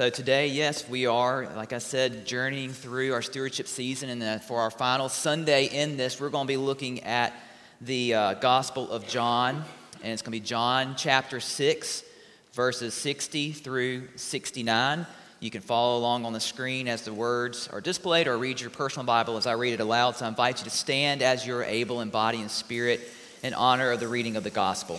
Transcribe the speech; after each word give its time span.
So, 0.00 0.08
today, 0.08 0.46
yes, 0.46 0.88
we 0.88 1.04
are, 1.04 1.46
like 1.56 1.74
I 1.74 1.78
said, 1.78 2.24
journeying 2.24 2.72
through 2.72 3.12
our 3.12 3.20
stewardship 3.20 3.68
season. 3.68 4.08
And 4.08 4.22
uh, 4.22 4.38
for 4.38 4.62
our 4.62 4.70
final 4.70 5.10
Sunday 5.10 5.66
in 5.66 5.98
this, 5.98 6.18
we're 6.18 6.30
going 6.30 6.46
to 6.46 6.50
be 6.50 6.56
looking 6.56 7.00
at 7.00 7.34
the 7.82 8.14
uh, 8.14 8.32
Gospel 8.32 8.90
of 8.90 9.06
John. 9.06 9.56
And 10.02 10.10
it's 10.10 10.22
going 10.22 10.32
to 10.32 10.40
be 10.40 10.40
John 10.40 10.94
chapter 10.96 11.38
6, 11.38 12.02
verses 12.54 12.94
60 12.94 13.52
through 13.52 14.08
69. 14.16 15.06
You 15.38 15.50
can 15.50 15.60
follow 15.60 15.98
along 15.98 16.24
on 16.24 16.32
the 16.32 16.40
screen 16.40 16.88
as 16.88 17.02
the 17.02 17.12
words 17.12 17.68
are 17.68 17.82
displayed 17.82 18.26
or 18.26 18.38
read 18.38 18.58
your 18.58 18.70
personal 18.70 19.04
Bible 19.04 19.36
as 19.36 19.46
I 19.46 19.52
read 19.52 19.74
it 19.74 19.80
aloud. 19.80 20.16
So, 20.16 20.24
I 20.24 20.28
invite 20.28 20.60
you 20.60 20.64
to 20.64 20.70
stand 20.70 21.20
as 21.20 21.46
you're 21.46 21.62
able 21.62 22.00
in 22.00 22.08
body 22.08 22.40
and 22.40 22.50
spirit 22.50 23.02
in 23.42 23.52
honor 23.52 23.90
of 23.90 24.00
the 24.00 24.08
reading 24.08 24.36
of 24.36 24.44
the 24.44 24.50
Gospel. 24.50 24.98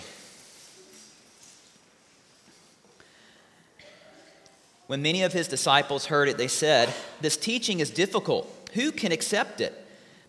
When 4.91 5.01
many 5.01 5.23
of 5.23 5.31
his 5.31 5.47
disciples 5.47 6.07
heard 6.07 6.27
it, 6.27 6.37
they 6.37 6.49
said, 6.49 6.93
This 7.21 7.37
teaching 7.37 7.79
is 7.79 7.89
difficult. 7.91 8.45
Who 8.73 8.91
can 8.91 9.13
accept 9.13 9.61
it? 9.61 9.73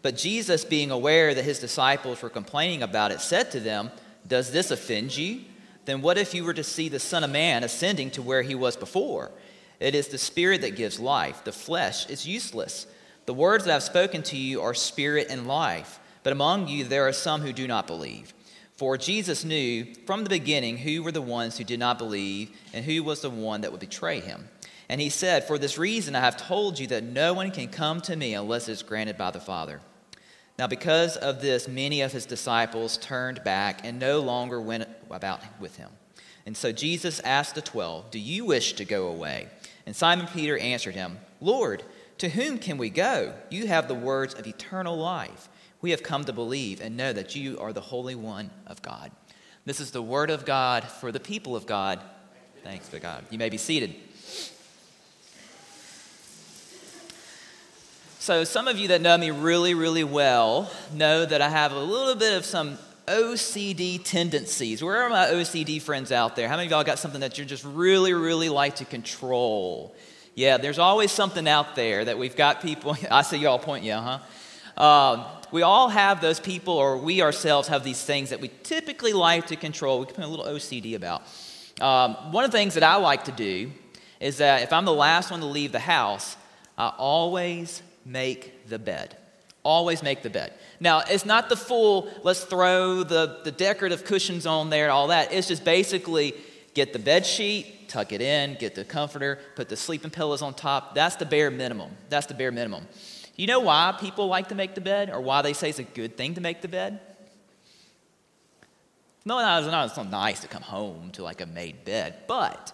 But 0.02 0.16
Jesus, 0.16 0.64
being 0.64 0.92
aware 0.92 1.34
that 1.34 1.44
his 1.44 1.58
disciples 1.58 2.22
were 2.22 2.30
complaining 2.30 2.80
about 2.80 3.10
it, 3.10 3.20
said 3.20 3.50
to 3.50 3.58
them, 3.58 3.90
Does 4.24 4.52
this 4.52 4.70
offend 4.70 5.16
you? 5.16 5.40
Then 5.84 6.00
what 6.00 6.16
if 6.16 6.32
you 6.32 6.44
were 6.44 6.54
to 6.54 6.62
see 6.62 6.88
the 6.88 7.00
Son 7.00 7.24
of 7.24 7.30
Man 7.30 7.64
ascending 7.64 8.12
to 8.12 8.22
where 8.22 8.42
he 8.42 8.54
was 8.54 8.76
before? 8.76 9.32
It 9.80 9.96
is 9.96 10.06
the 10.06 10.16
Spirit 10.16 10.60
that 10.60 10.76
gives 10.76 11.00
life, 11.00 11.42
the 11.42 11.50
flesh 11.50 12.08
is 12.08 12.24
useless. 12.28 12.86
The 13.26 13.34
words 13.34 13.64
that 13.64 13.74
I've 13.74 13.82
spoken 13.82 14.22
to 14.22 14.36
you 14.36 14.62
are 14.62 14.74
spirit 14.74 15.26
and 15.28 15.48
life, 15.48 15.98
but 16.22 16.32
among 16.32 16.68
you 16.68 16.84
there 16.84 17.08
are 17.08 17.12
some 17.12 17.40
who 17.40 17.52
do 17.52 17.66
not 17.66 17.88
believe. 17.88 18.32
For 18.82 18.98
Jesus 18.98 19.44
knew 19.44 19.86
from 20.06 20.24
the 20.24 20.28
beginning 20.28 20.78
who 20.78 21.04
were 21.04 21.12
the 21.12 21.22
ones 21.22 21.56
who 21.56 21.62
did 21.62 21.78
not 21.78 21.98
believe 21.98 22.50
and 22.72 22.84
who 22.84 23.04
was 23.04 23.20
the 23.20 23.30
one 23.30 23.60
that 23.60 23.70
would 23.70 23.80
betray 23.80 24.18
him. 24.18 24.48
And 24.88 25.00
he 25.00 25.08
said, 25.08 25.44
For 25.44 25.58
this 25.58 25.78
reason 25.78 26.14
I 26.14 26.20
have 26.20 26.36
told 26.36 26.78
you 26.78 26.86
that 26.88 27.04
no 27.04 27.34
one 27.34 27.50
can 27.50 27.68
come 27.68 28.00
to 28.02 28.16
me 28.16 28.34
unless 28.34 28.68
it 28.68 28.72
is 28.72 28.82
granted 28.82 29.16
by 29.16 29.30
the 29.30 29.40
Father. 29.40 29.80
Now, 30.58 30.66
because 30.66 31.16
of 31.16 31.40
this, 31.40 31.66
many 31.66 32.02
of 32.02 32.12
his 32.12 32.26
disciples 32.26 32.98
turned 32.98 33.42
back 33.42 33.80
and 33.84 33.98
no 33.98 34.20
longer 34.20 34.60
went 34.60 34.86
about 35.10 35.40
with 35.60 35.76
him. 35.76 35.90
And 36.44 36.56
so 36.56 36.72
Jesus 36.72 37.20
asked 37.20 37.54
the 37.54 37.62
twelve, 37.62 38.10
Do 38.10 38.18
you 38.18 38.44
wish 38.44 38.74
to 38.74 38.84
go 38.84 39.08
away? 39.08 39.48
And 39.86 39.96
Simon 39.96 40.26
Peter 40.26 40.58
answered 40.58 40.94
him, 40.94 41.18
Lord, 41.40 41.82
to 42.18 42.28
whom 42.28 42.58
can 42.58 42.78
we 42.78 42.90
go? 42.90 43.34
You 43.50 43.66
have 43.66 43.88
the 43.88 43.94
words 43.94 44.34
of 44.34 44.46
eternal 44.46 44.96
life 44.96 45.48
we 45.80 45.90
have 45.90 46.02
come 46.02 46.24
to 46.24 46.32
believe 46.32 46.80
and 46.80 46.96
know 46.96 47.12
that 47.12 47.34
you 47.34 47.58
are 47.58 47.72
the 47.72 47.80
Holy 47.80 48.14
One 48.14 48.50
of 48.66 48.80
God. 48.82 49.10
This 49.64 49.80
is 49.80 49.90
the 49.90 50.02
word 50.02 50.30
of 50.30 50.44
God 50.44 50.84
for 50.84 51.12
the 51.12 51.20
people 51.20 51.56
of 51.56 51.66
God. 51.66 52.00
Thanks 52.62 52.88
to 52.88 53.00
God. 53.00 53.24
You 53.30 53.38
may 53.38 53.48
be 53.48 53.58
seated. 53.58 53.94
So, 58.22 58.44
some 58.44 58.68
of 58.68 58.78
you 58.78 58.86
that 58.86 59.00
know 59.00 59.18
me 59.18 59.32
really, 59.32 59.74
really 59.74 60.04
well 60.04 60.70
know 60.94 61.26
that 61.26 61.42
I 61.42 61.48
have 61.48 61.72
a 61.72 61.78
little 61.80 62.14
bit 62.14 62.36
of 62.36 62.44
some 62.44 62.78
OCD 63.08 64.00
tendencies. 64.04 64.80
Where 64.80 65.02
are 65.02 65.10
my 65.10 65.26
OCD 65.26 65.82
friends 65.82 66.12
out 66.12 66.36
there? 66.36 66.46
How 66.46 66.54
many 66.54 66.66
of 66.66 66.70
y'all 66.70 66.84
got 66.84 67.00
something 67.00 67.22
that 67.22 67.36
you 67.36 67.44
just 67.44 67.64
really, 67.64 68.12
really 68.12 68.48
like 68.48 68.76
to 68.76 68.84
control? 68.84 69.92
Yeah, 70.36 70.56
there's 70.58 70.78
always 70.78 71.10
something 71.10 71.48
out 71.48 71.74
there 71.74 72.04
that 72.04 72.16
we've 72.16 72.36
got 72.36 72.62
people. 72.62 72.96
I 73.10 73.22
see 73.22 73.38
y'all 73.38 73.58
point, 73.58 73.82
yeah, 73.82 74.20
huh? 74.76 74.80
Um, 74.80 75.24
we 75.50 75.62
all 75.62 75.88
have 75.88 76.20
those 76.20 76.38
people, 76.38 76.74
or 76.74 76.98
we 76.98 77.22
ourselves 77.22 77.66
have 77.66 77.82
these 77.82 78.04
things 78.04 78.30
that 78.30 78.40
we 78.40 78.52
typically 78.62 79.14
like 79.14 79.48
to 79.48 79.56
control. 79.56 79.98
We 79.98 80.06
can 80.06 80.14
put 80.14 80.24
a 80.26 80.28
little 80.28 80.46
OCD 80.46 80.94
about. 80.94 81.22
Um, 81.80 82.30
one 82.30 82.44
of 82.44 82.52
the 82.52 82.56
things 82.56 82.74
that 82.74 82.84
I 82.84 82.94
like 82.98 83.24
to 83.24 83.32
do 83.32 83.72
is 84.20 84.36
that 84.36 84.62
if 84.62 84.72
I'm 84.72 84.84
the 84.84 84.92
last 84.92 85.32
one 85.32 85.40
to 85.40 85.46
leave 85.46 85.72
the 85.72 85.80
house, 85.80 86.36
I 86.78 86.92
always 86.96 87.82
make 88.04 88.68
the 88.68 88.78
bed. 88.78 89.16
Always 89.64 90.02
make 90.02 90.22
the 90.22 90.30
bed. 90.30 90.52
Now, 90.80 91.00
it's 91.00 91.24
not 91.24 91.48
the 91.48 91.56
full, 91.56 92.08
let's 92.24 92.44
throw 92.44 93.04
the, 93.04 93.40
the 93.44 93.52
decorative 93.52 94.04
cushions 94.04 94.44
on 94.46 94.70
there 94.70 94.84
and 94.84 94.92
all 94.92 95.08
that. 95.08 95.32
It's 95.32 95.46
just 95.46 95.64
basically 95.64 96.34
get 96.74 96.92
the 96.92 96.98
bed 96.98 97.24
sheet, 97.24 97.88
tuck 97.88 98.12
it 98.12 98.20
in, 98.20 98.54
get 98.54 98.74
the 98.74 98.84
comforter, 98.84 99.38
put 99.54 99.68
the 99.68 99.76
sleeping 99.76 100.10
pillows 100.10 100.42
on 100.42 100.54
top. 100.54 100.94
That's 100.94 101.16
the 101.16 101.26
bare 101.26 101.50
minimum. 101.50 101.90
That's 102.08 102.26
the 102.26 102.34
bare 102.34 102.50
minimum. 102.50 102.88
You 103.36 103.46
know 103.46 103.60
why 103.60 103.96
people 104.00 104.26
like 104.26 104.48
to 104.48 104.54
make 104.54 104.74
the 104.74 104.80
bed 104.80 105.10
or 105.10 105.20
why 105.20 105.42
they 105.42 105.52
say 105.52 105.70
it's 105.70 105.78
a 105.78 105.84
good 105.84 106.16
thing 106.16 106.34
to 106.34 106.40
make 106.40 106.60
the 106.60 106.68
bed? 106.68 107.00
No, 109.24 109.38
it's 109.38 109.66
not, 109.68 109.86
it's 109.86 109.96
not 109.96 110.10
nice 110.10 110.40
to 110.40 110.48
come 110.48 110.62
home 110.62 111.10
to 111.12 111.22
like 111.22 111.40
a 111.40 111.46
made 111.46 111.84
bed, 111.84 112.14
but 112.26 112.72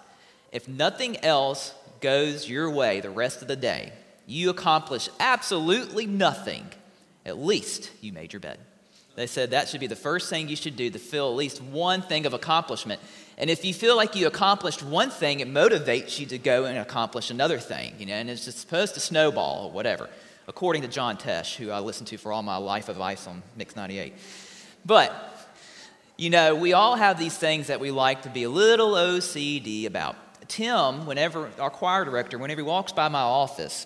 if 0.51 0.67
nothing 0.67 1.23
else 1.23 1.75
goes 2.01 2.49
your 2.49 2.71
way 2.71 3.01
the 3.01 3.11
rest 3.11 3.43
of 3.43 3.49
the 3.49 3.57
day, 3.57 3.93
you 4.29 4.51
accomplish 4.51 5.09
absolutely 5.19 6.07
nothing, 6.07 6.67
at 7.27 7.39
least 7.39 7.91
you 8.01 8.13
made 8.13 8.33
your 8.33 8.41
bed. 8.41 8.59
They 9.17 9.27
said 9.27 9.51
that 9.51 9.69
should 9.69 9.81
be 9.81 9.89
the 9.89 9.97
first 9.97 10.31
thing 10.31 10.49
you 10.49 10.55
should 10.55 10.77
do 10.77 10.91
to 10.91 10.99
feel 10.99 11.29
at 11.29 11.35
least 11.35 11.61
one 11.61 12.03
thing 12.03 12.25
of 12.27 12.35
accomplishment. 12.35 13.01
And 13.37 13.51
if 13.51 13.65
you 13.65 13.75
feel 13.75 13.97
like 13.97 14.15
you 14.15 14.29
accomplished 14.29 14.83
one 14.83 15.11
thing, 15.11 15.41
it 15.41 15.49
motivates 15.49 16.21
you 16.21 16.27
to 16.27 16.39
go 16.39 16.67
and 16.67 16.79
accomplish 16.79 17.31
another 17.31 17.59
thing, 17.59 17.95
you 17.99 18.07
know, 18.07 18.15
and 18.15 18.31
it's 18.31 18.55
supposed 18.55 18.95
to 18.95 19.01
snowball 19.01 19.67
or 19.67 19.73
whatever 19.73 20.09
according 20.49 20.81
to 20.81 20.89
John 20.89 21.19
Tesh, 21.19 21.57
who 21.57 21.71
I 21.71 21.81
listened 21.81 22.09
to 22.09 22.17
for 22.17 22.33
all 22.33 22.43
my 22.43 22.57
life 22.57 22.89
advice 22.89 23.27
on 23.27 23.43
Mix 23.57 23.77
98. 23.77 24.15
But, 24.85 25.13
you 26.17 26.31
know, 26.31 26.55
we 26.55 26.73
all 26.73 26.97
have 26.97 27.19
these 27.19 27.37
things 27.37 27.67
that 27.67 27.81
we 27.81 27.91
like 27.91 28.23
to 28.23 28.31
be 28.31 28.45
a 28.45 28.51
little 28.51 28.93
OCD 28.93 29.85
about. 29.87 30.17
Tim, 30.49 31.05
whenever, 31.05 31.51
our 31.59 31.69
choir 31.69 32.07
director, 32.07 32.39
whenever 32.39 32.63
he 32.63 32.67
walks 32.67 32.93
by 32.93 33.09
my 33.09 33.21
office 33.21 33.85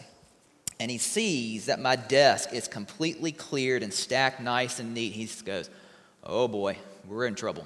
and 0.83 0.91
he 0.91 0.99
sees 0.99 1.67
that 1.67 1.79
my 1.79 1.95
desk 1.95 2.53
is 2.53 2.67
completely 2.67 3.31
cleared 3.31 3.85
and 3.85 3.95
stacked 3.95 4.41
nice 4.41 4.81
and 4.81 4.93
neat, 4.95 5.13
he 5.13 5.29
goes, 5.45 5.71
Oh 6.25 6.49
boy, 6.49 6.77
we're 7.07 7.27
in 7.27 7.37
trouble. 7.37 7.65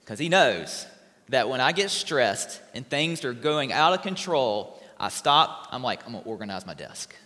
Because 0.00 0.18
he 0.18 0.28
knows 0.28 0.86
that 1.30 1.48
when 1.48 1.62
I 1.62 1.72
get 1.72 1.88
stressed 1.88 2.60
and 2.74 2.86
things 2.86 3.24
are 3.24 3.32
going 3.32 3.72
out 3.72 3.94
of 3.94 4.02
control, 4.02 4.78
I 5.00 5.08
stop, 5.08 5.68
I'm 5.72 5.82
like, 5.82 6.04
I'm 6.04 6.12
gonna 6.12 6.24
organize 6.26 6.66
my 6.66 6.74
desk. 6.74 7.16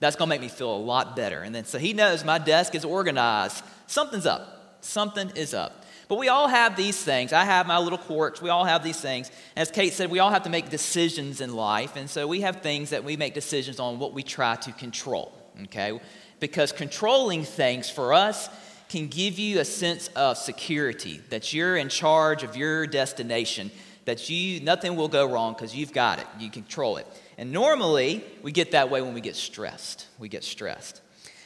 That's 0.00 0.16
to 0.16 0.26
make 0.26 0.40
me 0.40 0.48
feel 0.48 0.74
a 0.74 0.76
lot 0.76 1.14
better. 1.14 1.42
And 1.42 1.54
then 1.54 1.64
so 1.64 1.78
he 1.78 1.92
knows 1.92 2.24
my 2.24 2.38
desk 2.38 2.74
is 2.74 2.84
organized. 2.84 3.62
Something's 3.86 4.26
up. 4.26 4.78
Something 4.80 5.30
is 5.36 5.54
up. 5.54 5.81
But 6.12 6.18
we 6.18 6.28
all 6.28 6.46
have 6.46 6.76
these 6.76 7.02
things. 7.02 7.32
I 7.32 7.44
have 7.46 7.66
my 7.66 7.78
little 7.78 7.96
quirks. 7.96 8.42
We 8.42 8.50
all 8.50 8.66
have 8.66 8.84
these 8.84 9.00
things. 9.00 9.30
As 9.56 9.70
Kate 9.70 9.94
said, 9.94 10.10
we 10.10 10.18
all 10.18 10.28
have 10.28 10.42
to 10.42 10.50
make 10.50 10.68
decisions 10.68 11.40
in 11.40 11.56
life. 11.56 11.96
And 11.96 12.10
so 12.10 12.26
we 12.28 12.42
have 12.42 12.60
things 12.60 12.90
that 12.90 13.02
we 13.02 13.16
make 13.16 13.32
decisions 13.32 13.80
on 13.80 13.98
what 13.98 14.12
we 14.12 14.22
try 14.22 14.56
to 14.56 14.72
control. 14.72 15.32
Okay? 15.62 15.98
Because 16.38 16.70
controlling 16.70 17.44
things 17.44 17.88
for 17.88 18.12
us 18.12 18.50
can 18.90 19.08
give 19.08 19.38
you 19.38 19.60
a 19.60 19.64
sense 19.64 20.08
of 20.08 20.36
security 20.36 21.22
that 21.30 21.54
you're 21.54 21.78
in 21.78 21.88
charge 21.88 22.42
of 22.42 22.58
your 22.58 22.86
destination, 22.86 23.70
that 24.04 24.28
you 24.28 24.60
nothing 24.60 24.96
will 24.96 25.08
go 25.08 25.24
wrong 25.24 25.54
because 25.54 25.74
you've 25.74 25.94
got 25.94 26.18
it. 26.18 26.26
You 26.38 26.50
control 26.50 26.98
it. 26.98 27.06
And 27.38 27.52
normally, 27.52 28.22
we 28.42 28.52
get 28.52 28.72
that 28.72 28.90
way 28.90 29.00
when 29.00 29.14
we 29.14 29.22
get 29.22 29.34
stressed. 29.34 30.08
We 30.18 30.28
get 30.28 30.44
stressed. 30.44 31.00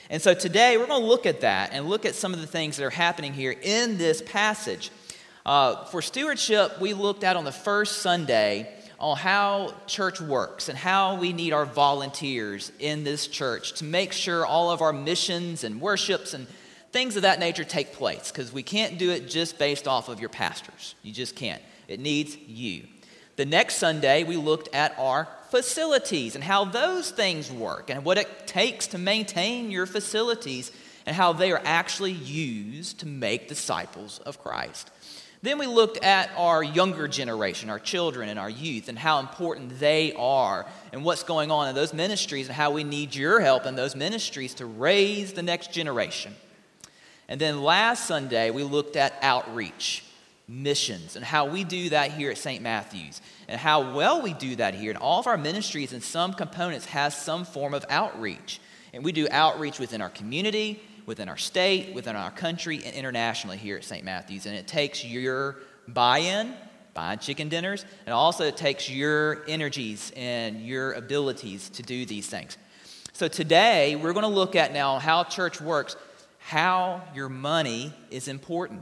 And 0.08 0.22
so 0.22 0.34
today, 0.34 0.76
we're 0.76 0.86
going 0.86 1.02
to 1.02 1.06
look 1.06 1.26
at 1.26 1.40
that 1.40 1.70
and 1.72 1.88
look 1.88 2.06
at 2.06 2.14
some 2.14 2.32
of 2.32 2.40
the 2.40 2.46
things 2.46 2.76
that 2.76 2.84
are 2.84 2.90
happening 2.90 3.32
here 3.32 3.54
in 3.60 3.98
this 3.98 4.22
passage. 4.22 4.90
Uh, 5.44 5.84
for 5.86 6.00
stewardship, 6.00 6.80
we 6.80 6.94
looked 6.94 7.24
at 7.24 7.36
on 7.36 7.44
the 7.44 7.52
first 7.52 7.98
Sunday 8.02 8.72
on 8.98 9.16
how 9.16 9.74
church 9.86 10.20
works 10.20 10.68
and 10.68 10.78
how 10.78 11.16
we 11.16 11.32
need 11.32 11.52
our 11.52 11.66
volunteers 11.66 12.72
in 12.78 13.04
this 13.04 13.26
church 13.26 13.74
to 13.74 13.84
make 13.84 14.12
sure 14.12 14.46
all 14.46 14.70
of 14.70 14.80
our 14.80 14.92
missions 14.92 15.64
and 15.64 15.80
worships 15.80 16.34
and 16.34 16.46
things 16.92 17.16
of 17.16 17.22
that 17.22 17.38
nature 17.38 17.64
take 17.64 17.92
place 17.92 18.30
because 18.30 18.52
we 18.52 18.62
can't 18.62 18.98
do 18.98 19.10
it 19.10 19.28
just 19.28 19.58
based 19.58 19.86
off 19.86 20.08
of 20.08 20.20
your 20.20 20.30
pastors. 20.30 20.94
You 21.02 21.12
just 21.12 21.36
can't. 21.36 21.62
It 21.88 22.00
needs 22.00 22.36
you. 22.36 22.86
The 23.36 23.44
next 23.44 23.76
Sunday, 23.76 24.24
we 24.24 24.36
looked 24.36 24.74
at 24.74 24.98
our 24.98 25.28
facilities 25.56 26.34
and 26.34 26.44
how 26.44 26.66
those 26.66 27.10
things 27.10 27.50
work 27.50 27.88
and 27.88 28.04
what 28.04 28.18
it 28.18 28.47
takes 28.47 28.88
to 28.88 28.98
maintain 28.98 29.70
your 29.70 29.86
facilities 29.86 30.70
and 31.06 31.16
how 31.16 31.32
they 31.32 31.50
are 31.50 31.62
actually 31.64 32.12
used 32.12 33.00
to 33.00 33.06
make 33.06 33.48
disciples 33.48 34.18
of 34.26 34.38
Christ. 34.42 34.91
Then 35.41 35.58
we 35.58 35.66
looked 35.66 36.04
at 36.04 36.30
our 36.36 36.62
younger 36.62 37.08
generation, 37.08 37.70
our 37.70 37.78
children 37.78 38.28
and 38.28 38.38
our 38.38 38.50
youth, 38.50 38.91
and 38.91 38.98
how 38.98 39.18
important 39.18 39.80
they 39.80 40.12
are 40.12 40.66
and 40.92 41.03
what's 41.03 41.22
going 41.22 41.50
on 41.50 41.68
in 41.68 41.74
those 41.74 41.94
ministries 41.94 42.48
and 42.48 42.54
how 42.54 42.70
we 42.72 42.84
need 42.84 43.14
your 43.14 43.41
help 43.41 43.64
in 43.64 43.76
those 43.76 43.97
ministries 43.97 44.52
to 44.54 44.66
raise 44.66 45.32
the 45.32 45.42
next 45.42 45.72
generation. 45.72 46.34
And 47.28 47.41
then 47.41 47.62
last 47.62 48.06
Sunday, 48.06 48.50
we 48.50 48.62
looked 48.62 48.97
at 48.97 49.14
outreach 49.22 50.04
missions 50.48 51.16
and 51.16 51.25
how 51.25 51.47
we 51.47 51.65
do 51.65 51.91
that 51.91 52.13
here 52.13 52.31
at 52.31 52.39
St. 52.39 52.63
Matthew's 52.63 53.21
and 53.48 53.60
how 53.60 53.95
well 53.95 54.22
we 54.22 54.33
do 54.33 54.57
that 54.57 54.75
here. 54.75 54.91
And 54.91 54.98
all 54.98 55.19
of 55.19 55.27
our 55.27 55.37
ministries 55.37 55.93
and 55.93 56.03
some 56.03 56.33
components 56.33 56.87
has 56.87 57.16
some 57.16 57.45
form 57.45 57.75
of 57.75 57.84
outreach. 57.89 58.60
And 58.93 59.04
we 59.04 59.13
do 59.13 59.27
outreach 59.31 59.78
within 59.78 60.01
our 60.01 60.10
community, 60.10 60.81
within 61.04 61.28
our 61.28 61.37
state, 61.37 61.95
within 61.95 62.16
our 62.16 62.31
country, 62.31 62.83
and 62.84 62.95
internationally 62.95 63.57
here 63.57 63.77
at 63.77 63.84
St. 63.84 64.04
Matthew's. 64.04 64.47
And 64.47 64.54
it 64.54 64.66
takes 64.66 65.04
your 65.04 65.57
buy 65.89 66.19
in 66.19 66.54
buying 66.97 67.19
chicken 67.19 67.48
dinners, 67.48 67.84
and 68.07 68.15
also 68.15 68.45
it 68.45 68.57
takes 68.57 68.91
your 68.91 69.45
energies 69.47 70.10
and 70.16 70.63
your 70.63 70.95
abilities 70.95 71.69
to 71.69 71.83
do 71.83 72.07
these 72.07 72.27
things. 72.27 72.57
So 73.13 73.28
today, 73.28 73.97
we're 73.97 74.15
going 74.15 74.22
to 74.25 74.28
look 74.28 74.57
at 74.57 74.72
now 74.72 74.98
how 74.98 75.22
church 75.25 75.60
works, 75.60 75.95
how 76.39 77.03
your 77.15 77.28
money 77.28 77.93
is 78.10 78.28
important. 78.28 78.81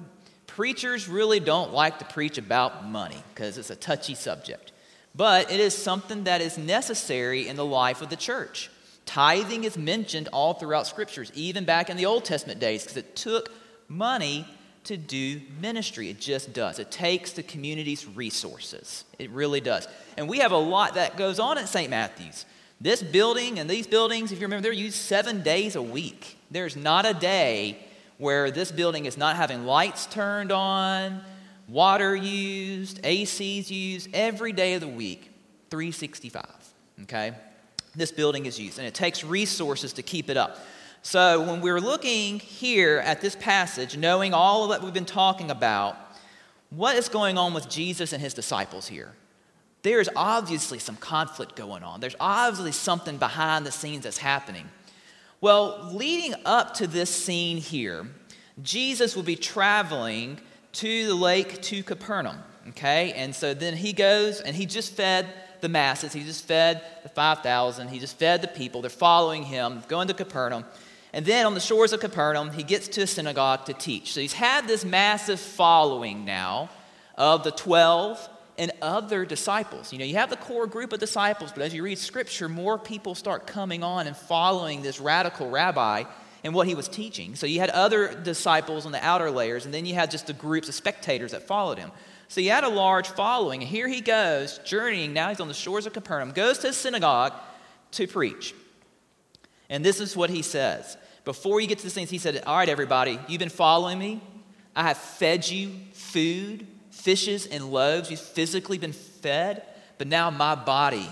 Preachers 0.55 1.09
really 1.09 1.41
don't 1.41 1.73
like 1.73 1.99
to 1.99 2.05
preach 2.05 2.39
about 2.39 2.87
money 2.87 3.21
because 3.35 3.59
it's 3.59 3.71
a 3.71 3.77
touchy 3.77 4.15
subject, 4.15 4.71
but 5.12 5.51
it 5.51 5.59
is 5.59 5.77
something 5.77 6.23
that 6.25 6.41
is 6.41 6.56
necessary 6.56 7.49
in 7.49 7.56
the 7.56 7.65
life 7.65 8.03
of 8.03 8.09
the 8.09 8.15
church. 8.15 8.71
Tithing 9.05 9.65
is 9.65 9.77
mentioned 9.77 10.29
all 10.33 10.55
throughout 10.55 10.87
scriptures, 10.87 11.33
even 11.35 11.65
back 11.65 11.91
in 11.91 11.97
the 11.97 12.06
Old 12.06 12.25
Testament 12.25 12.61
days, 12.61 12.85
because 12.85 12.97
it 12.97 13.17
took 13.17 13.51
money 13.89 14.47
to 14.85 14.97
do 14.97 15.41
ministry. 15.61 16.09
It 16.09 16.21
just 16.21 16.53
does. 16.53 16.79
It 16.79 16.93
takes 16.93 17.33
the 17.33 17.43
community's 17.43 18.06
resources. 18.06 19.05
It 19.19 19.31
really 19.31 19.61
does. 19.61 19.89
And 20.17 20.29
we 20.29 20.39
have 20.39 20.53
a 20.53 20.56
lot 20.56 20.95
that 20.95 21.17
goes 21.17 21.41
on 21.41 21.59
at 21.59 21.69
St. 21.69 21.91
Matthew's. 21.91 22.47
This 22.81 23.03
building 23.03 23.59
and 23.59 23.69
these 23.69 23.89
buildings, 23.89 24.31
if 24.31 24.39
you 24.39 24.47
remember, 24.47 24.62
they're 24.62 24.73
used 24.73 24.99
seven 24.99 25.43
days 25.43 25.75
a 25.75 25.83
week. 25.83 26.39
There's 26.53 26.77
not 26.77 27.06
a 27.06 27.15
day 27.15 27.89
where 28.25 28.50
this 28.50 28.73
building 28.73 29.05
is 29.05 29.19
not 29.19 29.37
having 29.37 29.67
lights 29.67 30.06
turned 30.06 30.50
on, 30.50 31.21
water 31.69 32.17
used, 32.17 33.03
ACs 33.03 33.71
used 33.71 34.09
every 34.15 34.50
day 34.50 34.73
of 34.73 34.81
the 34.81 34.88
week, 34.88 35.31
365. 35.69 36.43
Okay? 37.03 37.35
This 37.94 38.11
building 38.11 38.47
is 38.47 38.59
used, 38.59 38.79
and 38.79 38.87
it 38.88 38.94
takes 38.94 39.23
resources 39.25 39.93
to 39.93 40.03
keep 40.03 40.31
it 40.31 40.38
up. 40.38 40.59
So, 41.03 41.43
when 41.43 41.61
we're 41.61 41.81
looking 41.81 42.38
here 42.38 43.00
at 43.05 43.21
this 43.21 43.37
passage, 43.37 43.99
knowing 43.99 44.32
all 44.32 44.69
that 44.69 44.82
we've 44.82 44.94
been 44.94 45.05
talking 45.05 45.50
about, 45.50 45.99
what 46.70 46.97
is 46.97 47.11
going 47.11 47.37
on 47.37 47.53
with 47.53 47.69
Jesus 47.69 48.15
and 48.15 48.23
his 48.23 48.32
disciples 48.32 48.88
here? 48.88 49.12
There's 49.82 50.09
obviously 50.17 50.79
some 50.79 50.97
conflict 50.97 51.56
going 51.56 51.82
on. 51.82 52.00
There's 52.00 52.17
obviously 52.19 52.73
something 52.73 53.19
behind 53.19 53.67
the 53.67 53.70
scenes 53.70 54.05
that's 54.05 54.17
happening. 54.17 54.67
Well, 55.44 55.91
leading 55.93 56.35
up 56.46 56.73
to 56.76 56.87
this 56.87 57.11
scene 57.11 57.58
here, 57.58 58.06
Jesus 58.62 59.14
will 59.14 59.25
be 59.25 59.37
traveling 59.37 60.41
to 60.73 61.06
the 61.06 61.14
lake 61.14 61.61
to 61.61 61.82
Capernaum. 61.82 62.38
Okay? 62.70 63.12
And 63.12 63.35
so 63.35 63.52
then 63.52 63.76
he 63.76 63.93
goes 63.93 64.41
and 64.41 64.56
he 64.56 64.64
just 64.64 64.94
fed 64.94 65.26
the 65.61 65.69
masses. 65.69 66.14
He 66.14 66.25
just 66.25 66.46
fed 66.46 66.81
the 67.02 67.11
5,000. 67.11 67.88
He 67.88 67.99
just 67.99 68.19
fed 68.19 68.41
the 68.41 68.49
people. 68.49 68.81
They're 68.81 68.88
following 68.88 69.43
him, 69.43 69.82
going 69.87 70.08
to 70.08 70.14
Capernaum. 70.14 70.64
And 71.12 71.26
then 71.26 71.44
on 71.44 71.52
the 71.52 71.61
shores 71.61 71.93
of 71.93 72.00
Capernaum, 72.00 72.50
he 72.50 72.62
gets 72.62 72.88
to 72.88 73.02
a 73.02 73.06
synagogue 73.06 73.67
to 73.67 73.75
teach. 73.75 74.14
So 74.14 74.23
he's 74.23 74.32
had 74.32 74.67
this 74.67 74.82
massive 74.82 75.38
following 75.38 76.25
now 76.25 76.70
of 77.17 77.44
the 77.44 77.50
12 77.50 78.31
and 78.56 78.71
other 78.81 79.25
disciples. 79.25 79.93
You 79.93 79.99
know, 79.99 80.05
you 80.05 80.15
have 80.17 80.31
the 80.31 80.37
core 80.37 80.67
group 80.67 80.93
of 80.93 81.01
disciples, 81.01 81.53
but 81.53 81.62
as 81.62 81.75
you 81.75 81.83
read 81.83 81.99
scripture, 81.99 82.49
more 82.49 82.79
people 82.79 83.15
start 83.15 83.47
coming 83.47 83.83
on 83.83 84.06
and 84.06 84.17
following 84.17 84.83
this 84.83 85.01
radical 85.01 85.51
rabbi 85.51 86.05
and 86.45 86.55
what 86.55 86.69
he 86.69 86.75
was 86.75 86.89
teaching. 86.89 87.35
So 87.35 87.47
you 87.47 87.61
had 87.61 87.71
other 87.71 88.15
disciples 88.15 88.87
on 88.87 88.93
the 88.93 89.05
outer 89.05 89.31
layers, 89.31 89.65
and 89.65 89.75
then 89.75 89.87
you 89.87 89.95
had 89.95 90.11
just 90.11 90.27
the 90.27 90.33
groups 90.33 90.69
of 90.69 90.75
spectators 90.75 91.33
that 91.33 91.43
followed 91.43 91.79
him. 91.79 91.91
So 92.29 92.41
you 92.41 92.51
had 92.51 92.65
a 92.65 92.69
large 92.69 93.09
following, 93.09 93.62
and 93.62 93.69
here 93.69 93.89
he 93.89 94.01
goes, 94.01 94.59
journeying. 94.59 95.12
Now 95.12 95.31
he's 95.31 95.41
on 95.41 95.49
the 95.49 95.55
shores 95.55 95.87
of 95.87 95.93
Capernaum, 95.93 96.33
goes 96.33 96.59
to 96.59 96.69
a 96.69 96.73
synagogue 96.73 97.33
to 97.93 98.06
preach. 98.06 98.55
And 99.69 99.85
this 99.85 100.01
is 100.01 100.17
what 100.17 100.31
he 100.31 100.43
says 100.43 100.97
before 101.25 101.61
you 101.61 101.67
get 101.67 101.79
to 101.79 101.85
the 101.85 101.91
things, 101.91 102.11
he 102.11 102.19
said, 102.19 102.43
All 102.47 102.56
right, 102.56 102.69
everybody, 102.69 103.19
you've 103.29 103.39
been 103.39 103.49
following 103.49 103.99
me. 103.99 104.21
I 104.77 104.83
have 104.83 104.99
fed 104.99 105.49
you 105.49 105.73
food, 105.93 106.67
fishes, 106.94 107.46
and 107.46 107.70
loaves. 107.70 108.11
You've 108.11 108.20
physically 108.20 108.79
been 108.79 108.93
fed, 108.93 109.62
but 109.99 110.06
now 110.06 110.31
my 110.31 110.55
body 110.55 111.08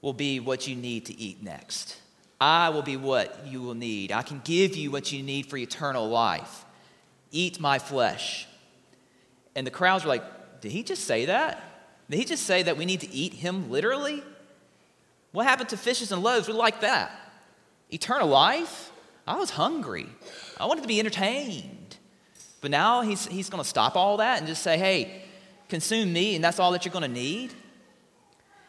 will 0.00 0.12
be 0.12 0.40
what 0.40 0.66
you 0.66 0.76
need 0.76 1.06
to 1.06 1.18
eat 1.18 1.42
next. 1.42 1.98
I 2.40 2.68
will 2.70 2.82
be 2.82 2.96
what 2.96 3.46
you 3.46 3.62
will 3.62 3.74
need. 3.74 4.12
I 4.12 4.22
can 4.22 4.40
give 4.44 4.76
you 4.76 4.90
what 4.90 5.12
you 5.12 5.22
need 5.22 5.46
for 5.46 5.56
eternal 5.56 6.08
life. 6.08 6.64
Eat 7.30 7.60
my 7.60 7.78
flesh. 7.78 8.46
And 9.54 9.66
the 9.66 9.70
crowds 9.70 10.04
were 10.04 10.10
like, 10.10 10.60
Did 10.60 10.72
he 10.72 10.82
just 10.82 11.04
say 11.04 11.26
that? 11.26 11.62
Did 12.10 12.18
he 12.18 12.24
just 12.24 12.44
say 12.44 12.62
that 12.62 12.76
we 12.76 12.84
need 12.84 13.00
to 13.00 13.10
eat 13.12 13.32
him 13.32 13.70
literally? 13.70 14.22
What 15.32 15.46
happened 15.46 15.70
to 15.70 15.76
fishes 15.76 16.12
and 16.12 16.22
loaves? 16.22 16.48
We're 16.48 16.54
like 16.54 16.80
that. 16.80 17.10
Eternal 17.90 18.28
life? 18.28 18.90
I 19.26 19.36
was 19.36 19.50
hungry. 19.50 20.06
I 20.60 20.66
wanted 20.66 20.82
to 20.82 20.88
be 20.88 21.00
entertained. 21.00 21.83
But 22.64 22.70
now 22.70 23.02
he's, 23.02 23.26
he's 23.26 23.50
going 23.50 23.62
to 23.62 23.68
stop 23.68 23.94
all 23.94 24.16
that 24.16 24.38
and 24.38 24.46
just 24.46 24.62
say, 24.62 24.78
hey, 24.78 25.20
consume 25.68 26.10
me, 26.10 26.34
and 26.34 26.42
that's 26.42 26.58
all 26.58 26.72
that 26.72 26.86
you're 26.86 26.94
going 26.94 27.02
to 27.02 27.08
need. 27.08 27.52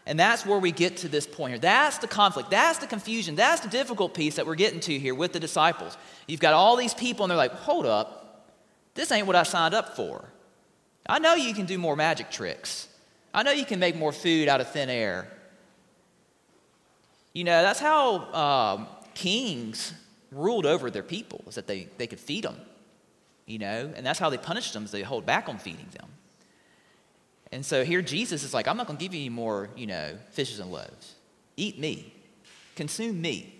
And 0.06 0.20
that's 0.20 0.46
where 0.46 0.60
we 0.60 0.74
get 0.74 0.98
to 0.98 1.08
this 1.08 1.26
point 1.26 1.52
here. 1.52 1.60
That's 1.60 2.00
the 2.00 2.08
conflict. 2.08 2.52
That's 2.52 2.80
the 2.80 2.88
confusion. 2.88 3.36
That's 3.36 3.62
the 3.62 3.70
difficult 3.70 4.14
piece 4.14 4.36
that 4.36 4.46
we're 4.46 4.56
getting 4.56 4.82
to 4.82 5.00
here 5.00 5.16
with 5.16 5.32
the 5.32 5.40
disciples. 5.40 5.98
You've 6.28 6.42
got 6.42 6.54
all 6.54 6.76
these 6.76 6.94
people, 6.94 7.24
and 7.24 7.32
they're 7.32 7.38
like, 7.38 7.54
hold 7.54 7.86
up, 7.86 8.52
this 8.96 9.14
ain't 9.14 9.28
what 9.28 9.38
I 9.38 9.44
signed 9.44 9.74
up 9.74 9.96
for. 9.96 10.26
I 11.08 11.20
know 11.20 11.36
you 11.36 11.54
can 11.54 11.66
do 11.66 11.78
more 11.78 11.96
magic 11.96 12.30
tricks. 12.30 12.90
I 13.34 13.44
know 13.44 13.52
you 13.52 13.64
can 13.64 13.80
make 13.80 13.96
more 13.96 14.12
food 14.12 14.50
out 14.50 14.60
of 14.60 14.68
thin 14.72 14.90
air. 14.90 15.32
You 17.32 17.46
know, 17.46 17.62
that's 17.62 17.80
how 17.80 18.34
um, 18.34 18.88
kings 19.14 19.94
ruled 20.34 20.66
over 20.66 20.92
their 20.92 21.02
people, 21.02 21.46
is 21.48 21.56
that 21.56 21.66
they, 21.66 21.88
they 21.98 22.08
could 22.08 22.20
feed 22.20 22.44
them, 22.44 22.58
you 23.46 23.60
know, 23.60 23.92
and 23.96 24.06
that's 24.06 24.20
how 24.20 24.30
they 24.30 24.38
punished 24.38 24.74
them, 24.74 24.86
is 24.86 24.92
they 24.92 25.02
hold 25.02 25.26
back 25.26 25.48
on 25.50 25.58
feeding 25.58 25.88
them. 25.98 26.10
And 27.52 27.66
so 27.66 27.86
here 27.86 28.02
Jesus 28.02 28.44
is 28.44 28.54
like, 28.54 28.68
I'm 28.68 28.78
not 28.78 28.88
going 28.88 28.98
to 28.98 29.04
give 29.04 29.14
you 29.14 29.22
any 29.22 29.30
more, 29.30 29.70
you 29.76 29.88
know, 29.88 30.18
fishes 30.32 30.60
and 30.60 30.72
loaves. 30.72 31.16
Eat 31.58 31.80
me, 31.80 32.14
consume 32.76 33.22
me. 33.22 33.52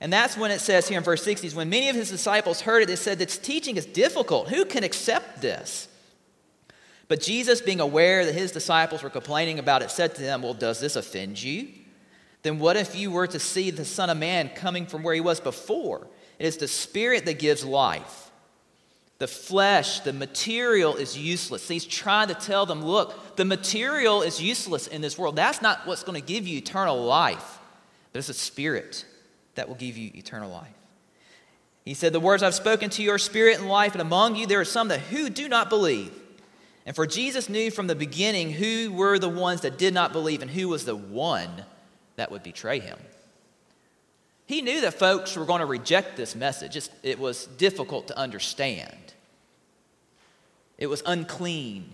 And 0.00 0.12
that's 0.12 0.36
when 0.36 0.50
it 0.50 0.60
says 0.60 0.88
here 0.88 0.98
in 0.98 1.04
verse 1.04 1.22
60 1.22 1.50
when 1.50 1.70
many 1.70 1.88
of 1.88 1.96
his 1.96 2.10
disciples 2.10 2.60
heard 2.60 2.82
it, 2.82 2.86
they 2.86 2.96
said, 2.96 3.18
This 3.18 3.38
teaching 3.38 3.76
is 3.76 3.86
difficult. 3.86 4.48
Who 4.48 4.64
can 4.64 4.84
accept 4.84 5.40
this? 5.40 5.88
But 7.06 7.20
Jesus, 7.20 7.60
being 7.60 7.80
aware 7.80 8.24
that 8.24 8.34
his 8.34 8.50
disciples 8.50 9.02
were 9.02 9.10
complaining 9.10 9.58
about 9.58 9.82
it, 9.82 9.90
said 9.90 10.14
to 10.14 10.22
them, 10.22 10.42
Well, 10.42 10.54
does 10.54 10.80
this 10.80 10.96
offend 10.96 11.42
you? 11.42 11.68
then 12.44 12.58
what 12.58 12.76
if 12.76 12.94
you 12.94 13.10
were 13.10 13.26
to 13.26 13.38
see 13.40 13.70
the 13.70 13.86
Son 13.86 14.10
of 14.10 14.18
Man 14.18 14.50
coming 14.50 14.84
from 14.84 15.02
where 15.02 15.14
he 15.14 15.20
was 15.20 15.40
before? 15.40 16.06
It 16.38 16.44
is 16.46 16.58
the 16.58 16.68
Spirit 16.68 17.24
that 17.24 17.38
gives 17.38 17.64
life. 17.64 18.23
The 19.18 19.28
flesh, 19.28 20.00
the 20.00 20.12
material 20.12 20.96
is 20.96 21.16
useless. 21.16 21.68
He's 21.68 21.84
trying 21.84 22.28
to 22.28 22.34
tell 22.34 22.66
them 22.66 22.84
look, 22.84 23.36
the 23.36 23.44
material 23.44 24.22
is 24.22 24.42
useless 24.42 24.86
in 24.86 25.00
this 25.00 25.16
world. 25.16 25.36
That's 25.36 25.62
not 25.62 25.86
what's 25.86 26.02
going 26.02 26.20
to 26.20 26.26
give 26.26 26.46
you 26.46 26.58
eternal 26.58 27.02
life, 27.04 27.58
but 28.12 28.18
it's 28.18 28.28
the 28.28 28.34
Spirit 28.34 29.04
that 29.54 29.68
will 29.68 29.76
give 29.76 29.96
you 29.96 30.10
eternal 30.14 30.50
life. 30.50 30.74
He 31.84 31.94
said, 31.94 32.12
The 32.12 32.20
words 32.20 32.42
I've 32.42 32.54
spoken 32.54 32.90
to 32.90 33.02
your 33.02 33.18
spirit 33.18 33.58
and 33.58 33.68
life, 33.68 33.92
and 33.92 34.02
among 34.02 34.36
you 34.36 34.46
there 34.46 34.60
are 34.60 34.64
some 34.64 34.88
that 34.88 35.00
who 35.00 35.30
do 35.30 35.48
not 35.48 35.68
believe. 35.68 36.12
And 36.86 36.94
for 36.94 37.06
Jesus 37.06 37.48
knew 37.48 37.70
from 37.70 37.86
the 37.86 37.94
beginning 37.94 38.50
who 38.52 38.92
were 38.92 39.18
the 39.18 39.28
ones 39.28 39.62
that 39.62 39.78
did 39.78 39.94
not 39.94 40.12
believe 40.12 40.42
and 40.42 40.50
who 40.50 40.68
was 40.68 40.84
the 40.84 40.96
one 40.96 41.64
that 42.16 42.30
would 42.30 42.42
betray 42.42 42.78
him. 42.78 42.98
He 44.46 44.60
knew 44.60 44.82
that 44.82 44.94
folks 44.94 45.36
were 45.36 45.46
going 45.46 45.60
to 45.60 45.66
reject 45.66 46.16
this 46.16 46.34
message. 46.34 46.88
it 47.02 47.18
was 47.18 47.46
difficult 47.46 48.08
to 48.08 48.18
understand. 48.18 49.03
It 50.84 50.88
was 50.88 51.02
unclean, 51.06 51.90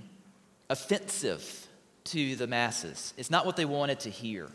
offensive 0.69 1.69
to 2.07 2.35
the 2.35 2.49
masses. 2.49 3.15
It's 3.17 3.31
not 3.31 3.47
what 3.47 3.55
they 3.55 3.65
wanted 3.65 4.01
to 4.01 4.11
hear. 4.11 4.49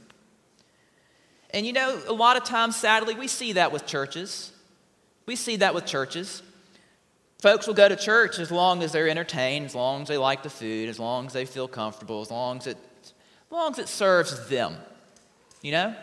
And 1.52 1.66
you 1.66 1.72
know, 1.72 2.02
a 2.06 2.12
lot 2.12 2.36
of 2.36 2.44
times, 2.44 2.76
sadly, 2.76 3.16
we 3.16 3.30
see 3.30 3.54
that 3.54 3.72
with 3.72 3.86
churches. 3.86 4.52
We 5.26 5.38
see 5.38 5.56
that 5.56 5.74
with 5.74 5.86
churches. 5.86 6.44
Folks 7.40 7.66
will 7.66 7.76
go 7.76 7.88
to 7.88 7.96
church 7.96 8.38
as 8.38 8.52
long 8.52 8.84
as 8.84 8.92
they're 8.92 9.08
entertained, 9.08 9.68
as 9.68 9.74
long 9.74 10.02
as 10.02 10.10
they 10.10 10.18
like 10.18 10.44
the 10.44 10.50
food, 10.50 10.90
as 10.90 11.00
long 11.00 11.28
as 11.28 11.32
they 11.32 11.46
feel 11.46 11.70
comfortable, 11.70 12.20
as 12.20 12.30
long 12.30 12.58
as 12.58 12.68
it, 12.68 12.78
as 13.04 13.14
long 13.50 13.72
as 13.72 13.80
it 13.80 13.88
serves 13.88 14.50
them. 14.50 14.76
You 15.62 15.72
know? 15.72 15.96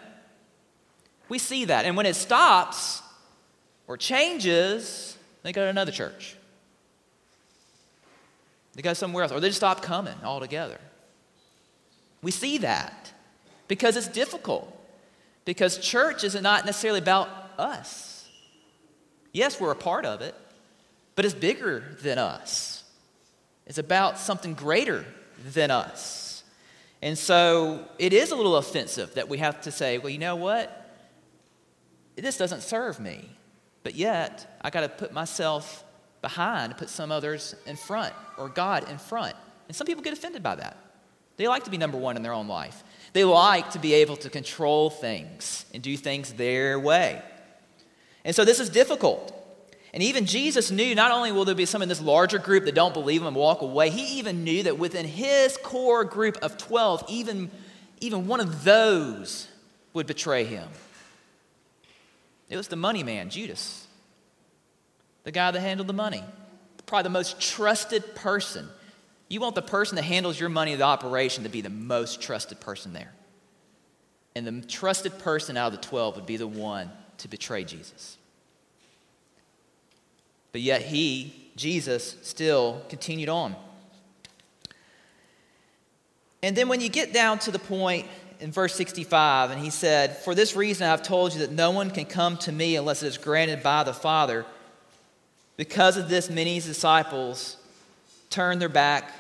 We 1.28 1.38
see 1.38 1.66
that. 1.66 1.84
And 1.84 1.98
when 1.98 2.06
it 2.06 2.16
stops 2.16 3.02
or 3.86 3.98
changes, 3.98 5.18
they 5.42 5.52
go 5.52 5.64
to 5.64 5.68
another 5.68 5.92
church. 5.92 6.36
They 8.74 8.82
go 8.82 8.94
somewhere 8.94 9.24
else, 9.24 9.32
or 9.32 9.40
they 9.40 9.48
just 9.48 9.58
stop 9.58 9.82
coming 9.82 10.16
altogether. 10.24 10.78
We 12.22 12.30
see 12.30 12.58
that 12.58 13.12
because 13.68 13.96
it's 13.96 14.08
difficult. 14.08 14.78
Because 15.44 15.78
church 15.78 16.22
is 16.24 16.40
not 16.40 16.64
necessarily 16.64 17.00
about 17.00 17.28
us. 17.58 18.28
Yes, 19.32 19.60
we're 19.60 19.72
a 19.72 19.76
part 19.76 20.04
of 20.04 20.20
it, 20.20 20.34
but 21.16 21.24
it's 21.24 21.34
bigger 21.34 21.96
than 22.00 22.18
us. 22.18 22.84
It's 23.66 23.78
about 23.78 24.18
something 24.18 24.54
greater 24.54 25.04
than 25.52 25.70
us. 25.70 26.44
And 27.00 27.18
so 27.18 27.88
it 27.98 28.12
is 28.12 28.30
a 28.30 28.36
little 28.36 28.56
offensive 28.56 29.14
that 29.14 29.28
we 29.28 29.38
have 29.38 29.60
to 29.62 29.72
say, 29.72 29.98
well, 29.98 30.10
you 30.10 30.18
know 30.18 30.36
what? 30.36 30.78
This 32.14 32.36
doesn't 32.36 32.62
serve 32.62 33.00
me. 33.00 33.28
But 33.82 33.96
yet, 33.96 34.58
I 34.60 34.70
got 34.70 34.82
to 34.82 34.88
put 34.88 35.12
myself 35.12 35.84
behind, 36.22 36.76
put 36.78 36.88
some 36.88 37.12
others 37.12 37.54
in 37.66 37.76
front, 37.76 38.14
or 38.38 38.48
God 38.48 38.88
in 38.88 38.96
front, 38.96 39.36
And 39.68 39.76
some 39.76 39.86
people 39.86 40.02
get 40.02 40.12
offended 40.12 40.42
by 40.42 40.56
that. 40.56 40.76
They 41.36 41.48
like 41.48 41.64
to 41.64 41.70
be 41.70 41.78
number 41.78 41.98
one 41.98 42.16
in 42.16 42.22
their 42.22 42.32
own 42.32 42.48
life. 42.48 42.84
They 43.12 43.24
like 43.24 43.70
to 43.72 43.78
be 43.78 43.94
able 43.94 44.16
to 44.18 44.30
control 44.30 44.90
things 44.90 45.66
and 45.74 45.82
do 45.82 45.96
things 45.96 46.32
their 46.34 46.78
way. 46.78 47.22
And 48.24 48.34
so 48.34 48.44
this 48.44 48.60
is 48.60 48.70
difficult. 48.70 49.38
And 49.94 50.02
even 50.02 50.24
Jesus 50.26 50.70
knew 50.70 50.94
not 50.94 51.10
only 51.10 51.32
will 51.32 51.44
there 51.44 51.54
be 51.54 51.66
some 51.66 51.82
in 51.82 51.88
this 51.88 52.00
larger 52.00 52.38
group 52.38 52.64
that 52.64 52.74
don't 52.74 52.94
believe 52.94 53.20
him 53.20 53.26
and 53.26 53.36
walk 53.36 53.60
away, 53.62 53.90
he 53.90 54.18
even 54.18 54.44
knew 54.44 54.62
that 54.62 54.78
within 54.78 55.06
his 55.06 55.58
core 55.62 56.04
group 56.04 56.38
of 56.38 56.56
12, 56.56 57.04
even, 57.08 57.50
even 58.00 58.26
one 58.26 58.40
of 58.40 58.64
those 58.64 59.48
would 59.92 60.06
betray 60.06 60.44
him. 60.44 60.68
It 62.48 62.56
was 62.56 62.68
the 62.68 62.76
money 62.76 63.02
man, 63.02 63.30
Judas, 63.30 63.86
the 65.24 65.32
guy 65.32 65.50
that 65.50 65.60
handled 65.60 65.88
the 65.88 65.92
money, 65.92 66.22
probably 66.86 67.04
the 67.04 67.10
most 67.10 67.40
trusted 67.40 68.14
person. 68.14 68.68
You 69.28 69.40
want 69.40 69.54
the 69.54 69.62
person 69.62 69.96
that 69.96 70.02
handles 70.02 70.38
your 70.38 70.50
money, 70.50 70.74
the 70.74 70.84
operation, 70.84 71.44
to 71.44 71.48
be 71.48 71.62
the 71.62 71.70
most 71.70 72.20
trusted 72.20 72.60
person 72.60 72.92
there. 72.92 73.12
And 74.34 74.46
the 74.46 74.66
trusted 74.66 75.18
person 75.18 75.56
out 75.56 75.72
of 75.72 75.80
the 75.80 75.86
12 75.86 76.16
would 76.16 76.26
be 76.26 76.36
the 76.36 76.46
one 76.46 76.90
to 77.18 77.28
betray 77.28 77.64
Jesus. 77.64 78.18
But 80.52 80.60
yet 80.60 80.82
he, 80.82 81.50
Jesus, 81.56 82.16
still 82.22 82.82
continued 82.88 83.30
on. 83.30 83.56
And 86.42 86.56
then 86.56 86.68
when 86.68 86.80
you 86.80 86.88
get 86.88 87.12
down 87.12 87.38
to 87.40 87.50
the 87.50 87.58
point 87.58 88.06
in 88.40 88.52
verse 88.52 88.74
65, 88.74 89.50
and 89.50 89.60
he 89.60 89.70
said, 89.70 90.18
For 90.18 90.34
this 90.34 90.56
reason 90.56 90.86
I've 90.86 91.02
told 91.02 91.32
you 91.32 91.40
that 91.40 91.52
no 91.52 91.70
one 91.70 91.90
can 91.90 92.04
come 92.04 92.36
to 92.38 92.52
me 92.52 92.76
unless 92.76 93.02
it 93.02 93.06
is 93.06 93.16
granted 93.16 93.62
by 93.62 93.84
the 93.84 93.94
Father. 93.94 94.44
Because 95.56 95.96
of 95.96 96.08
this, 96.08 96.30
many 96.30 96.58
disciples 96.60 97.56
turned 98.30 98.60
their 98.60 98.68
back 98.68 99.12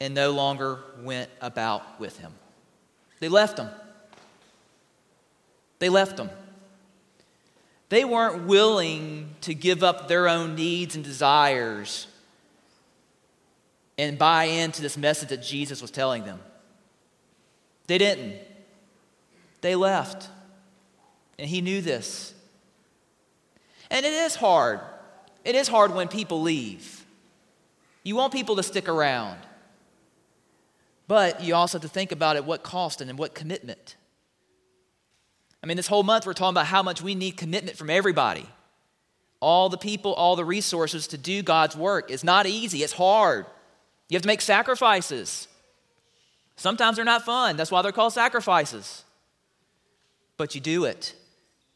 and 0.00 0.14
no 0.14 0.32
longer 0.32 0.80
went 1.02 1.30
about 1.40 2.00
with 2.00 2.18
him. 2.18 2.32
They 3.20 3.28
left 3.28 3.58
him. 3.58 3.68
They 5.78 5.88
left 5.88 6.18
him. 6.18 6.30
They 7.88 8.04
weren't 8.04 8.46
willing 8.46 9.34
to 9.42 9.54
give 9.54 9.84
up 9.84 10.08
their 10.08 10.28
own 10.28 10.56
needs 10.56 10.96
and 10.96 11.04
desires 11.04 12.06
and 13.96 14.18
buy 14.18 14.44
into 14.44 14.82
this 14.82 14.96
message 14.96 15.28
that 15.28 15.42
Jesus 15.42 15.80
was 15.80 15.90
telling 15.90 16.24
them. 16.24 16.40
They 17.86 17.98
didn't. 17.98 18.36
They 19.60 19.76
left. 19.76 20.28
And 21.38 21.48
he 21.48 21.60
knew 21.60 21.80
this. 21.80 22.34
And 23.90 24.04
it 24.04 24.12
is 24.12 24.34
hard. 24.34 24.80
It 25.44 25.54
is 25.54 25.68
hard 25.68 25.94
when 25.94 26.08
people 26.08 26.40
leave. 26.40 27.04
You 28.02 28.16
want 28.16 28.32
people 28.32 28.56
to 28.56 28.62
stick 28.62 28.88
around. 28.88 29.38
But 31.06 31.42
you 31.42 31.54
also 31.54 31.78
have 31.78 31.82
to 31.82 31.88
think 31.88 32.12
about 32.12 32.36
at 32.36 32.44
what 32.44 32.62
cost 32.62 33.00
and 33.00 33.10
in 33.10 33.16
what 33.16 33.34
commitment. 33.34 33.96
I 35.62 35.66
mean, 35.66 35.76
this 35.76 35.86
whole 35.86 36.02
month 36.02 36.26
we're 36.26 36.34
talking 36.34 36.54
about 36.54 36.66
how 36.66 36.82
much 36.82 37.02
we 37.02 37.14
need 37.14 37.36
commitment 37.36 37.76
from 37.76 37.90
everybody. 37.90 38.46
All 39.40 39.68
the 39.68 39.78
people, 39.78 40.14
all 40.14 40.36
the 40.36 40.44
resources 40.44 41.06
to 41.08 41.18
do 41.18 41.42
God's 41.42 41.76
work. 41.76 42.10
It's 42.10 42.24
not 42.24 42.46
easy, 42.46 42.82
it's 42.82 42.92
hard. 42.94 43.46
You 44.08 44.16
have 44.16 44.22
to 44.22 44.28
make 44.28 44.40
sacrifices. 44.40 45.48
Sometimes 46.56 46.96
they're 46.96 47.04
not 47.04 47.24
fun. 47.24 47.56
That's 47.56 47.70
why 47.70 47.82
they're 47.82 47.92
called 47.92 48.12
sacrifices. 48.12 49.04
But 50.36 50.54
you 50.54 50.60
do 50.60 50.84
it 50.84 51.14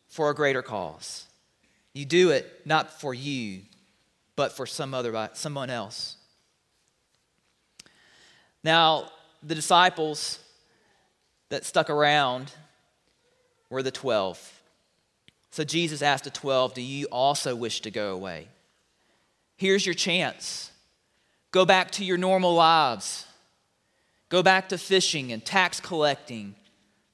for 0.08 0.30
a 0.30 0.34
greater 0.34 0.62
cause. 0.62 1.27
You 1.98 2.04
do 2.04 2.30
it 2.30 2.60
not 2.64 3.00
for 3.00 3.12
you, 3.12 3.62
but 4.36 4.52
for 4.52 4.66
some 4.66 4.94
other 4.94 5.30
someone 5.32 5.68
else. 5.68 6.16
Now, 8.62 9.10
the 9.42 9.56
disciples 9.56 10.38
that 11.48 11.64
stuck 11.64 11.90
around 11.90 12.52
were 13.68 13.82
the 13.82 13.90
12. 13.90 14.60
So 15.50 15.64
Jesus 15.64 16.00
asked 16.00 16.22
the 16.22 16.30
12, 16.30 16.74
Do 16.74 16.82
you 16.82 17.06
also 17.06 17.56
wish 17.56 17.80
to 17.80 17.90
go 17.90 18.14
away? 18.14 18.46
Here's 19.56 19.84
your 19.84 19.96
chance. 19.96 20.70
Go 21.50 21.64
back 21.64 21.90
to 21.92 22.04
your 22.04 22.16
normal 22.16 22.54
lives. 22.54 23.26
Go 24.28 24.44
back 24.44 24.68
to 24.68 24.78
fishing 24.78 25.32
and 25.32 25.44
tax 25.44 25.80
collecting, 25.80 26.54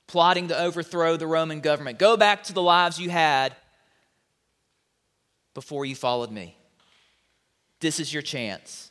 plotting 0.08 0.48
to 0.48 0.60
overthrow 0.60 1.16
the 1.16 1.26
Roman 1.26 1.60
government. 1.60 1.98
Go 1.98 2.18
back 2.18 2.44
to 2.44 2.52
the 2.52 2.60
lives 2.60 3.00
you 3.00 3.08
had 3.08 3.56
before 5.54 5.86
you 5.86 5.94
followed 5.94 6.30
me. 6.30 6.56
This 7.80 8.00
is 8.00 8.12
your 8.12 8.22
chance. 8.22 8.90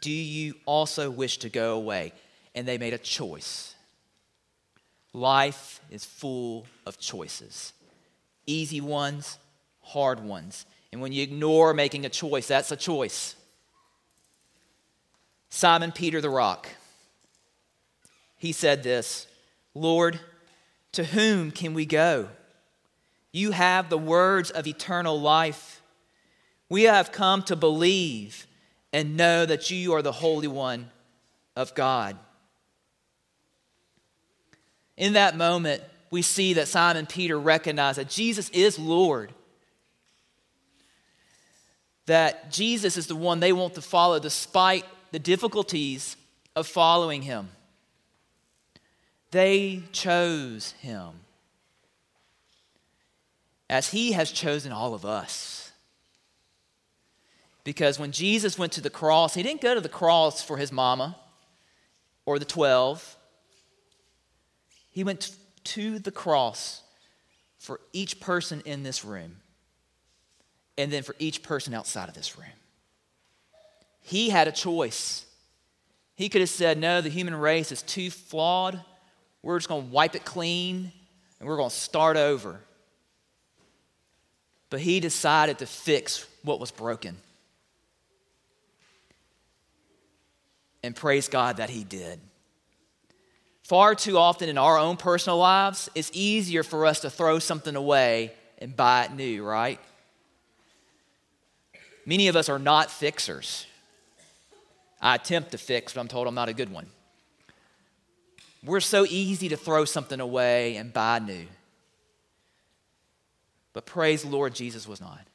Do 0.00 0.10
you 0.10 0.54
also 0.66 1.10
wish 1.10 1.38
to 1.38 1.48
go 1.48 1.76
away? 1.76 2.12
And 2.54 2.66
they 2.66 2.78
made 2.78 2.94
a 2.94 2.98
choice. 2.98 3.74
Life 5.12 5.80
is 5.90 6.04
full 6.04 6.66
of 6.86 6.98
choices 6.98 7.72
easy 8.46 8.80
ones, 8.80 9.38
hard 9.82 10.20
ones. 10.20 10.66
And 10.90 11.00
when 11.00 11.12
you 11.12 11.22
ignore 11.22 11.72
making 11.72 12.04
a 12.04 12.08
choice, 12.08 12.48
that's 12.48 12.72
a 12.72 12.76
choice. 12.76 13.36
Simon 15.48 15.92
Peter 15.92 16.20
the 16.20 16.28
Rock, 16.30 16.68
he 18.36 18.52
said 18.52 18.82
this 18.82 19.26
Lord, 19.74 20.18
to 20.92 21.04
whom 21.04 21.50
can 21.50 21.72
we 21.74 21.86
go? 21.86 22.28
You 23.32 23.52
have 23.52 23.88
the 23.88 23.98
words 23.98 24.50
of 24.50 24.66
eternal 24.66 25.18
life. 25.18 25.82
We 26.68 26.82
have 26.84 27.12
come 27.12 27.42
to 27.44 27.56
believe 27.56 28.46
and 28.92 29.16
know 29.16 29.46
that 29.46 29.70
you 29.70 29.94
are 29.94 30.02
the 30.02 30.12
Holy 30.12 30.48
One 30.48 30.90
of 31.56 31.74
God. 31.74 32.18
In 34.98 35.14
that 35.14 35.36
moment, 35.36 35.82
we 36.10 36.20
see 36.20 36.52
that 36.54 36.68
Simon 36.68 37.06
Peter 37.06 37.40
recognized 37.40 37.98
that 37.98 38.10
Jesus 38.10 38.50
is 38.50 38.78
Lord. 38.78 39.32
That 42.04 42.50
Jesus 42.50 42.98
is 42.98 43.06
the 43.06 43.16
one 43.16 43.40
they 43.40 43.54
want 43.54 43.74
to 43.74 43.82
follow 43.82 44.18
despite 44.18 44.84
the 45.10 45.18
difficulties 45.18 46.16
of 46.54 46.66
following 46.66 47.22
him. 47.22 47.48
They 49.30 49.82
chose 49.92 50.72
him 50.72 51.21
as 53.72 53.88
he 53.88 54.12
has 54.12 54.30
chosen 54.30 54.70
all 54.70 54.92
of 54.92 55.06
us. 55.06 55.72
Because 57.64 57.98
when 57.98 58.12
Jesus 58.12 58.58
went 58.58 58.72
to 58.72 58.82
the 58.82 58.90
cross, 58.90 59.34
he 59.34 59.42
didn't 59.42 59.62
go 59.62 59.74
to 59.74 59.80
the 59.80 59.88
cross 59.88 60.42
for 60.42 60.58
his 60.58 60.70
mama 60.70 61.16
or 62.26 62.38
the 62.38 62.44
12 62.44 63.16
he 64.90 65.04
went 65.04 65.34
to 65.64 65.98
the 65.98 66.10
cross 66.10 66.82
for 67.58 67.80
each 67.94 68.20
person 68.20 68.60
in 68.66 68.82
this 68.82 69.06
room 69.06 69.36
and 70.76 70.92
then 70.92 71.02
for 71.02 71.16
each 71.18 71.42
person 71.42 71.72
outside 71.72 72.10
of 72.10 72.14
this 72.14 72.36
room. 72.36 72.46
He 74.02 74.28
had 74.28 74.48
a 74.48 74.52
choice. 74.52 75.24
He 76.14 76.28
could 76.28 76.42
have 76.42 76.50
said, 76.50 76.76
No, 76.76 77.00
the 77.00 77.08
human 77.08 77.34
race 77.34 77.72
is 77.72 77.80
too 77.80 78.10
flawed. 78.10 78.84
We're 79.42 79.58
just 79.58 79.68
going 79.70 79.86
to 79.86 79.90
wipe 79.90 80.14
it 80.14 80.26
clean 80.26 80.92
and 81.40 81.48
we're 81.48 81.56
going 81.56 81.70
to 81.70 81.74
start 81.74 82.18
over. 82.18 82.60
But 84.72 84.80
he 84.80 85.00
decided 85.00 85.58
to 85.58 85.66
fix 85.66 86.26
what 86.44 86.58
was 86.58 86.70
broken. 86.70 87.18
And 90.82 90.96
praise 90.96 91.28
God 91.28 91.58
that 91.58 91.68
he 91.68 91.84
did. 91.84 92.18
Far 93.64 93.94
too 93.94 94.16
often 94.16 94.48
in 94.48 94.56
our 94.56 94.78
own 94.78 94.96
personal 94.96 95.36
lives, 95.36 95.90
it's 95.94 96.10
easier 96.14 96.62
for 96.62 96.86
us 96.86 97.00
to 97.00 97.10
throw 97.10 97.38
something 97.38 97.76
away 97.76 98.32
and 98.56 98.74
buy 98.74 99.04
it 99.04 99.12
new, 99.12 99.44
right? 99.44 99.78
Many 102.06 102.28
of 102.28 102.34
us 102.34 102.48
are 102.48 102.58
not 102.58 102.90
fixers. 102.90 103.66
I 105.02 105.16
attempt 105.16 105.50
to 105.50 105.58
fix, 105.58 105.92
but 105.92 106.00
I'm 106.00 106.08
told 106.08 106.26
I'm 106.26 106.34
not 106.34 106.48
a 106.48 106.54
good 106.54 106.72
one. 106.72 106.86
We're 108.64 108.80
so 108.80 109.04
easy 109.04 109.50
to 109.50 109.56
throw 109.58 109.84
something 109.84 110.18
away 110.18 110.76
and 110.76 110.94
buy 110.94 111.18
new. 111.18 111.46
But 113.72 113.86
praise 113.86 114.22
the 114.22 114.28
Lord, 114.28 114.54
Jesus 114.54 114.86
was 114.86 115.00
not. 115.00 115.26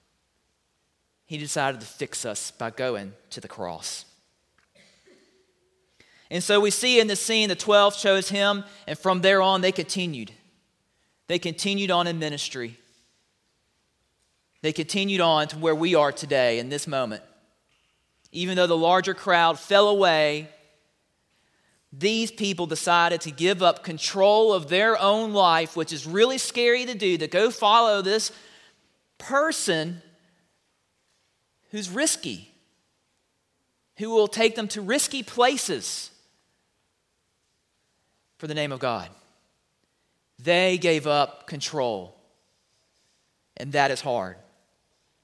He 1.26 1.38
decided 1.38 1.82
to 1.82 1.88
fix 1.88 2.26
us 2.26 2.52
by 2.52 2.70
going 2.70 3.14
to 3.32 3.42
the 3.42 3.48
cross. 3.48 4.06
And 6.30 6.44
so 6.44 6.60
we 6.60 6.72
see 6.72 7.00
in 7.00 7.08
the 7.08 7.16
scene 7.16 7.50
the 7.50 7.56
12 7.56 7.98
chose 7.98 8.30
him, 8.30 8.64
and 8.86 8.98
from 8.98 9.22
there 9.22 9.42
on 9.42 9.62
they 9.62 9.72
continued. 9.72 10.32
They 11.28 11.40
continued 11.40 11.92
on 11.92 12.08
in 12.08 12.20
ministry. 12.20 12.78
They 14.62 14.74
continued 14.74 15.22
on 15.22 15.48
to 15.50 15.58
where 15.58 15.76
we 15.76 15.96
are 15.96 16.12
today 16.12 16.60
in 16.60 16.70
this 16.70 16.88
moment. 16.88 17.24
Even 18.32 18.56
though 18.56 18.68
the 18.68 18.78
larger 18.78 19.14
crowd 19.14 19.60
fell 19.60 19.88
away, 19.90 20.50
these 21.94 22.32
people 22.32 22.66
decided 22.66 23.22
to 23.22 23.32
give 23.32 23.64
up 23.64 23.84
control 23.84 24.54
of 24.54 24.70
their 24.70 25.00
own 25.00 25.34
life, 25.34 25.76
which 25.76 25.94
is 25.94 26.06
really 26.06 26.38
scary 26.38 26.86
to 26.86 26.96
do, 26.96 27.18
to 27.18 27.28
go 27.28 27.50
follow 27.50 28.02
this 28.02 28.32
person 29.18 30.02
who's 31.72 31.90
risky 31.90 32.52
who 33.98 34.12
will 34.12 34.28
take 34.28 34.56
them 34.56 34.68
to 34.70 34.82
risky 34.82 35.24
places 35.24 36.12
for 38.38 38.48
the 38.48 38.54
name 38.54 38.72
of 38.72 38.80
God. 38.80 39.10
They 40.40 40.78
gave 40.78 41.08
up 41.08 41.48
control. 41.48 42.16
And 43.58 43.72
that 43.72 43.90
is 43.90 44.02
hard. 44.02 44.38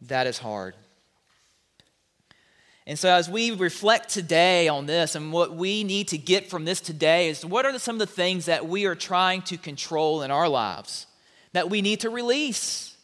That 0.01 0.25
is 0.25 0.39
hard. 0.39 0.73
And 2.85 2.99
so, 2.99 3.09
as 3.09 3.29
we 3.29 3.51
reflect 3.51 4.09
today 4.09 4.67
on 4.67 4.85
this 4.87 5.15
and 5.15 5.31
what 5.31 5.55
we 5.55 5.85
need 5.85 6.09
to 6.09 6.17
get 6.17 6.49
from 6.49 6.65
this 6.65 6.81
today, 6.81 7.29
is 7.29 7.45
what 7.45 7.65
are 7.65 7.79
some 7.79 7.95
of 7.95 7.99
the 7.99 8.13
things 8.13 8.45
that 8.45 8.67
we 8.67 8.85
are 8.85 8.95
trying 8.95 9.41
to 9.43 9.57
control 9.57 10.21
in 10.21 10.31
our 10.31 10.49
lives 10.49 11.07
that 11.53 11.69
we 11.69 11.81
need 11.81 12.01
to 12.01 12.09
release? 12.09 12.95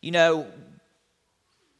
You 0.00 0.12
know, 0.12 0.46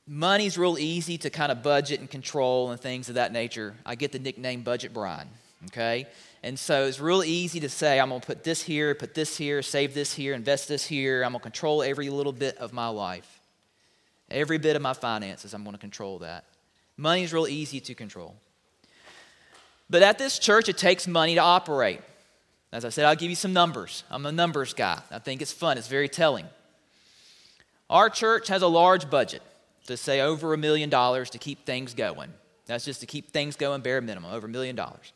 money's 0.08 0.58
real 0.58 0.76
easy 0.76 1.18
to 1.18 1.30
kind 1.30 1.52
of 1.52 1.62
budget 1.62 2.00
and 2.00 2.10
control 2.10 2.72
and 2.72 2.80
things 2.80 3.08
of 3.08 3.14
that 3.14 3.32
nature. 3.32 3.76
I 3.86 3.94
get 3.94 4.10
the 4.10 4.18
nickname 4.18 4.62
Budget 4.62 4.92
Brian, 4.92 5.28
okay? 5.66 6.08
And 6.42 6.58
so 6.58 6.86
it's 6.86 6.98
real 6.98 7.22
easy 7.22 7.60
to 7.60 7.68
say, 7.68 8.00
I'm 8.00 8.10
to 8.10 8.20
put 8.20 8.42
this 8.42 8.62
here, 8.62 8.92
put 8.96 9.14
this 9.14 9.36
here, 9.36 9.62
save 9.62 9.94
this 9.94 10.14
here, 10.14 10.34
invest 10.34 10.66
this 10.66 10.84
here. 10.84 11.22
I'm 11.22 11.32
to 11.34 11.38
control 11.38 11.82
every 11.82 12.10
little 12.10 12.32
bit 12.32 12.56
of 12.58 12.72
my 12.72 12.88
life. 12.88 13.37
Every 14.30 14.58
bit 14.58 14.76
of 14.76 14.82
my 14.82 14.92
finances, 14.92 15.54
I'm 15.54 15.64
going 15.64 15.74
to 15.74 15.80
control 15.80 16.18
that. 16.20 16.44
Money 16.96 17.22
is 17.22 17.32
real 17.32 17.46
easy 17.46 17.80
to 17.80 17.94
control. 17.94 18.34
But 19.88 20.02
at 20.02 20.18
this 20.18 20.38
church, 20.38 20.68
it 20.68 20.76
takes 20.76 21.06
money 21.06 21.34
to 21.36 21.40
operate. 21.40 22.00
As 22.72 22.84
I 22.84 22.90
said, 22.90 23.06
I'll 23.06 23.16
give 23.16 23.30
you 23.30 23.36
some 23.36 23.52
numbers. 23.52 24.04
I'm 24.10 24.26
a 24.26 24.32
numbers 24.32 24.74
guy. 24.74 25.00
I 25.10 25.18
think 25.18 25.40
it's 25.40 25.52
fun, 25.52 25.78
it's 25.78 25.88
very 25.88 26.08
telling. 26.08 26.46
Our 27.88 28.10
church 28.10 28.48
has 28.48 28.60
a 28.60 28.66
large 28.66 29.08
budget, 29.08 29.42
to 29.86 29.96
say 29.96 30.20
over 30.20 30.52
a 30.52 30.58
million 30.58 30.90
dollars 30.90 31.30
to 31.30 31.38
keep 31.38 31.64
things 31.64 31.94
going. 31.94 32.30
That's 32.66 32.84
just 32.84 33.00
to 33.00 33.06
keep 33.06 33.30
things 33.30 33.56
going, 33.56 33.80
bare 33.80 34.02
minimum, 34.02 34.30
over 34.30 34.46
a 34.46 34.50
million 34.50 34.76
dollars. 34.76 35.12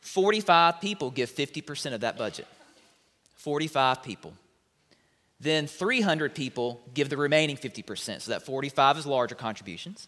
45 0.00 0.80
people 0.80 1.10
give 1.10 1.30
50% 1.30 1.92
of 1.92 2.00
that 2.00 2.16
budget. 2.16 2.46
45 3.36 4.02
people. 4.02 4.32
Then 5.40 5.66
300 5.66 6.34
people 6.34 6.80
give 6.92 7.08
the 7.08 7.16
remaining 7.16 7.56
50%. 7.56 8.20
So 8.20 8.30
that 8.30 8.42
45 8.42 8.98
is 8.98 9.06
larger 9.06 9.34
contributions. 9.34 10.06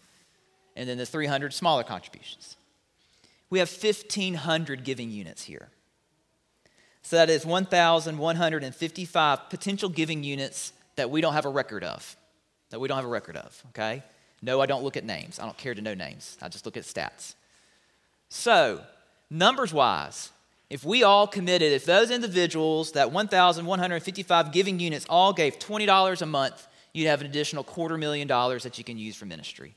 And 0.75 0.87
then 0.87 0.97
the 0.97 1.05
300 1.05 1.53
smaller 1.53 1.83
contributions. 1.83 2.55
We 3.49 3.59
have 3.59 3.69
1,500 3.69 4.83
giving 4.83 5.11
units 5.11 5.43
here. 5.43 5.69
So 7.01 7.17
that 7.17 7.29
is 7.29 7.45
1,155 7.45 9.49
potential 9.49 9.89
giving 9.89 10.23
units 10.23 10.73
that 10.95 11.09
we 11.09 11.21
don't 11.21 11.33
have 11.33 11.45
a 11.45 11.49
record 11.49 11.83
of. 11.83 12.15
That 12.69 12.79
we 12.79 12.87
don't 12.87 12.97
have 12.97 13.05
a 13.05 13.09
record 13.09 13.37
of, 13.37 13.61
okay? 13.69 14.03
No, 14.41 14.61
I 14.61 14.65
don't 14.65 14.83
look 14.83 14.97
at 14.97 15.03
names. 15.03 15.39
I 15.39 15.45
don't 15.45 15.57
care 15.57 15.73
to 15.73 15.81
know 15.81 15.93
names. 15.93 16.37
I 16.41 16.49
just 16.49 16.65
look 16.65 16.77
at 16.77 16.83
stats. 16.83 17.35
So, 18.29 18.81
numbers 19.29 19.73
wise, 19.73 20.31
if 20.73 20.83
we 20.83 21.03
all 21.03 21.27
committed, 21.27 21.71
if 21.71 21.85
those 21.85 22.09
individuals, 22.09 22.93
that 22.93 23.11
1,155 23.11 24.51
giving 24.51 24.79
units, 24.79 25.05
all 25.07 25.31
gave 25.31 25.59
$20 25.59 26.21
a 26.23 26.25
month, 26.25 26.67
you'd 26.93 27.05
have 27.05 27.21
an 27.21 27.27
additional 27.27 27.63
quarter 27.63 27.95
million 27.95 28.27
dollars 28.27 28.63
that 28.63 28.79
you 28.79 28.83
can 28.83 28.97
use 28.97 29.15
for 29.15 29.27
ministry. 29.27 29.75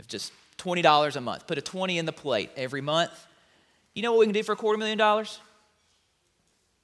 If 0.00 0.08
just 0.08 0.32
$20 0.58 1.14
a 1.14 1.20
month, 1.20 1.46
put 1.46 1.58
a 1.58 1.60
20 1.60 1.96
in 1.96 2.06
the 2.06 2.12
plate 2.12 2.50
every 2.56 2.80
month. 2.80 3.12
You 3.94 4.02
know 4.02 4.10
what 4.10 4.18
we 4.18 4.26
can 4.26 4.32
do 4.32 4.42
for 4.42 4.50
a 4.50 4.56
quarter 4.56 4.78
million 4.78 4.98
dollars? 4.98 5.38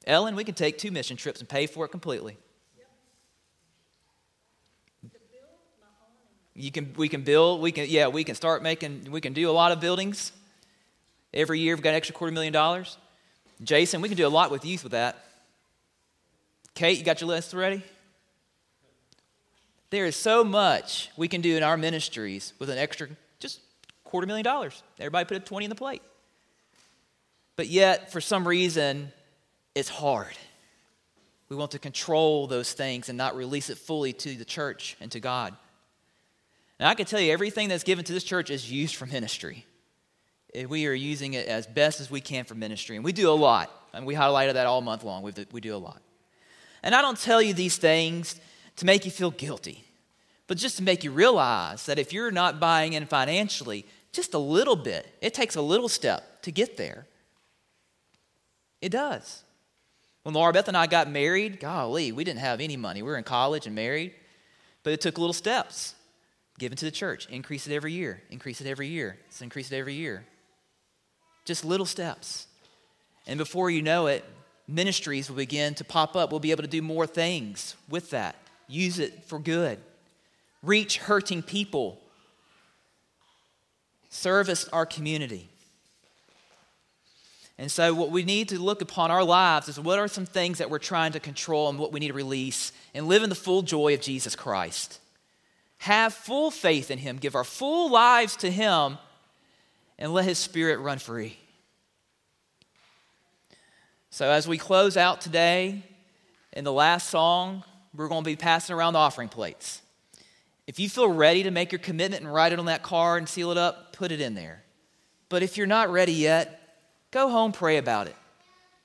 Ellen, 0.07 0.37
we 0.37 0.45
can 0.45 0.55
take 0.55 0.79
two 0.79 0.93
mission 0.93 1.17
trips 1.17 1.41
and 1.41 1.49
pay 1.49 1.67
for 1.67 1.85
it 1.85 1.89
completely. 1.89 2.37
You 6.55 6.71
can, 6.71 6.95
we 6.97 7.09
can 7.09 7.23
build, 7.23 7.61
we 7.61 7.73
can, 7.73 7.87
yeah, 7.89 8.07
we 8.07 8.23
can 8.23 8.37
start 8.37 8.63
making, 8.63 9.11
we 9.11 9.21
can 9.21 9.33
do 9.33 9.51
a 9.51 9.53
lot 9.53 9.73
of 9.73 9.81
buildings 9.81 10.31
Every 11.33 11.61
year 11.61 11.75
we've 11.75 11.83
got 11.83 11.91
an 11.91 11.97
extra 11.97 12.15
quarter 12.15 12.33
million 12.33 12.53
dollars. 12.53 12.97
Jason, 13.63 14.01
we 14.01 14.09
can 14.09 14.17
do 14.17 14.27
a 14.27 14.29
lot 14.29 14.51
with 14.51 14.65
youth 14.65 14.83
with 14.83 14.93
that. 14.93 15.25
Kate, 16.75 16.99
you 16.99 17.05
got 17.05 17.21
your 17.21 17.29
list 17.29 17.55
ready? 17.55 17.83
There 19.91 20.07
is 20.07 20.17
so 20.17 20.45
much 20.45 21.11
we 21.17 21.29
can 21.29 21.41
do 21.41 21.57
in 21.57 21.63
our 21.63 21.77
ministries 21.77 22.53
with 22.59 22.71
an 22.71 22.79
extra 22.79 23.09
just 23.41 23.61
quarter 24.05 24.27
million 24.27 24.45
dollars. 24.45 24.83
Everybody 24.99 25.25
put 25.25 25.37
a 25.37 25.41
20 25.41 25.65
in 25.65 25.69
the 25.71 25.75
plate. 25.75 26.03
But 27.57 27.67
yet, 27.67 28.13
for 28.13 28.21
some 28.21 28.47
reason, 28.47 29.13
it's 29.75 29.89
hard. 29.89 30.37
We 31.49 31.57
want 31.57 31.73
to 31.73 31.79
control 31.79 32.47
those 32.47 32.73
things 32.73 33.09
and 33.09 33.19
not 33.19 33.35
release 33.35 33.71
it 33.71 33.79
fully 33.79 34.13
to 34.13 34.37
the 34.37 34.45
church 34.45 34.97
and 35.01 35.11
to 35.13 35.21
God. 35.21 35.57
And 36.79 36.89
I 36.89 36.95
can 36.95 37.07
tell 37.07 37.21
you, 37.21 37.33
everything 37.33 37.69
that's 37.69 37.83
given 37.83 38.05
to 38.05 38.13
this 38.13 38.23
church 38.23 38.51
is 38.51 38.71
used 38.71 38.95
for 38.95 39.07
ministry. 39.07 39.67
We 40.67 40.87
are 40.87 40.95
using 40.95 41.35
it 41.35 41.47
as 41.47 41.67
best 41.67 42.01
as 42.01 42.11
we 42.11 42.21
can 42.21 42.45
for 42.45 42.55
ministry. 42.55 42.97
And 42.97 43.05
we 43.05 43.13
do 43.13 43.31
a 43.31 43.33
lot. 43.33 43.71
And 43.93 44.07
we 44.07 44.15
highlighted 44.15 44.55
that 44.55 44.67
all 44.67 44.81
month 44.81 45.05
long. 45.05 45.23
We 45.23 45.61
do 45.61 45.75
a 45.75 45.79
lot. 45.79 46.01
And 46.83 46.95
I 46.95 47.03
don't 47.03 47.19
tell 47.19 47.43
you 47.43 47.55
these 47.55 47.77
things 47.77 48.41
to 48.77 48.87
make 48.87 49.05
you 49.05 49.11
feel 49.11 49.33
guilty, 49.33 49.85
but 50.47 50.57
just 50.57 50.77
to 50.77 50.83
make 50.83 51.03
you 51.03 51.11
realize 51.11 51.87
that 51.87 51.99
if 51.99 52.13
you're 52.13 52.31
not 52.31 52.61
buying 52.61 52.93
in 52.93 53.07
financially, 53.07 53.85
just 54.13 54.35
a 54.35 54.39
little 54.39 54.77
bit, 54.77 55.13
it 55.21 55.35
takes 55.35 55.57
a 55.57 55.61
little 55.61 55.89
step 55.89 56.43
to 56.43 56.53
get 56.53 56.77
there. 56.77 57.07
It 58.81 58.91
does. 58.91 59.43
When 60.23 60.35
Laura 60.35 60.53
Beth 60.53 60.69
and 60.69 60.77
I 60.77 60.87
got 60.87 61.11
married, 61.11 61.59
golly, 61.59 62.13
we 62.13 62.23
didn't 62.23 62.41
have 62.41 62.61
any 62.61 62.77
money. 62.77 63.03
We 63.03 63.09
were 63.11 63.19
in 63.19 63.25
college 63.25 63.67
and 63.67 63.75
married, 63.75 64.15
but 64.85 64.93
it 64.93 65.01
took 65.01 65.19
little 65.19 65.33
steps. 65.33 65.95
Given 66.59 66.77
to 66.79 66.85
the 66.85 66.91
church, 66.91 67.27
increase 67.29 67.67
it 67.67 67.73
every 67.75 67.93
year, 67.93 68.23
increase 68.31 68.61
it 68.61 68.67
every 68.67 68.89
year, 68.89 69.19
let's 69.27 69.43
increase 69.43 69.73
it 69.73 69.77
every 69.77 69.95
year. 69.95 70.25
Just 71.49 71.65
little 71.65 71.87
steps. 71.87 72.47
And 73.27 73.39
before 73.39 73.71
you 73.71 73.81
know 73.81 74.07
it, 74.07 74.23
ministries 74.67 75.31
will 75.31 75.37
begin 75.37 75.75
to 75.77 75.85
pop 75.85 76.15
up. 76.15 76.31
We'll 76.31 76.41
be 76.41 76.51
able 76.51 76.63
to 76.63 76.69
do 76.69 76.83
more 76.83 77.07
things 77.07 77.75
with 77.89 78.11
that, 78.11 78.37
use 78.67 78.99
it 78.99 79.25
for 79.25 79.39
good, 79.39 79.79
reach 80.63 80.99
hurting 80.99 81.43
people, 81.43 82.03
service 84.11 84.69
our 84.75 84.85
community. 84.85 85.49
And 87.57 87.73
so, 87.73 87.95
what 87.95 88.11
we 88.11 88.25
need 88.25 88.51
to 88.51 88.59
look 88.59 88.83
upon 88.83 89.11
our 89.11 89.25
lives 89.25 89.71
is 89.71 89.81
what 89.81 89.99
are 89.99 90.07
some 90.07 90.27
things 90.27 90.59
that 90.59 90.69
we're 90.69 90.79
trying 90.79 91.13
to 91.13 91.21
control 91.21 91.71
and 91.71 91.79
what 91.79 91.93
we 91.93 92.01
need 92.01 92.09
to 92.09 92.13
release 92.13 92.73
and 92.93 93.09
live 93.09 93.23
in 93.23 93.31
the 93.31 93.35
full 93.35 93.63
joy 93.63 93.95
of 93.95 94.03
Jesus 94.03 94.37
Christ. 94.37 95.01
Have 95.79 96.13
full 96.13 96.51
faith 96.51 96.91
in 96.91 96.99
Him, 96.99 97.17
give 97.17 97.35
our 97.35 97.43
full 97.43 97.91
lives 97.91 98.37
to 98.37 98.51
Him, 98.51 98.99
and 99.99 100.13
let 100.13 100.25
His 100.25 100.39
Spirit 100.39 100.79
run 100.79 100.99
free. 100.99 101.39
So, 104.11 104.31
as 104.31 104.49
we 104.49 104.59
close 104.59 104.97
out 104.97 105.21
today, 105.21 105.83
in 106.53 106.65
the 106.65 106.73
last 106.73 107.09
song, 107.09 107.63
we're 107.95 108.09
going 108.09 108.25
to 108.25 108.29
be 108.31 108.37
passing 108.37 108.75
around 108.75 108.95
the 108.95 108.99
offering 108.99 109.29
plates. 109.29 109.83
If 110.67 110.79
you 110.79 110.89
feel 110.89 111.09
ready 111.09 111.45
to 111.45 111.51
make 111.51 111.73
your 111.73 111.79
commitment 111.79 112.23
and 112.23 112.33
write 112.33 112.53
it 112.53 112.59
on 112.59 112.67
that 112.67 112.83
card 112.83 113.23
and 113.23 113.29
seal 113.29 113.51
it 113.51 113.59
up, 113.59 113.93
put 113.93 114.13
it 114.13 114.21
in 114.21 114.35
there. 114.35 114.63
But 115.29 115.43
if 115.43 115.57
you're 115.57 115.67
not 115.67 115.91
ready 115.91 116.13
yet, 116.13 116.79
go 117.11 117.29
home, 117.29 117.53
pray 117.53 117.77
about 117.77 118.07
it. 118.07 118.17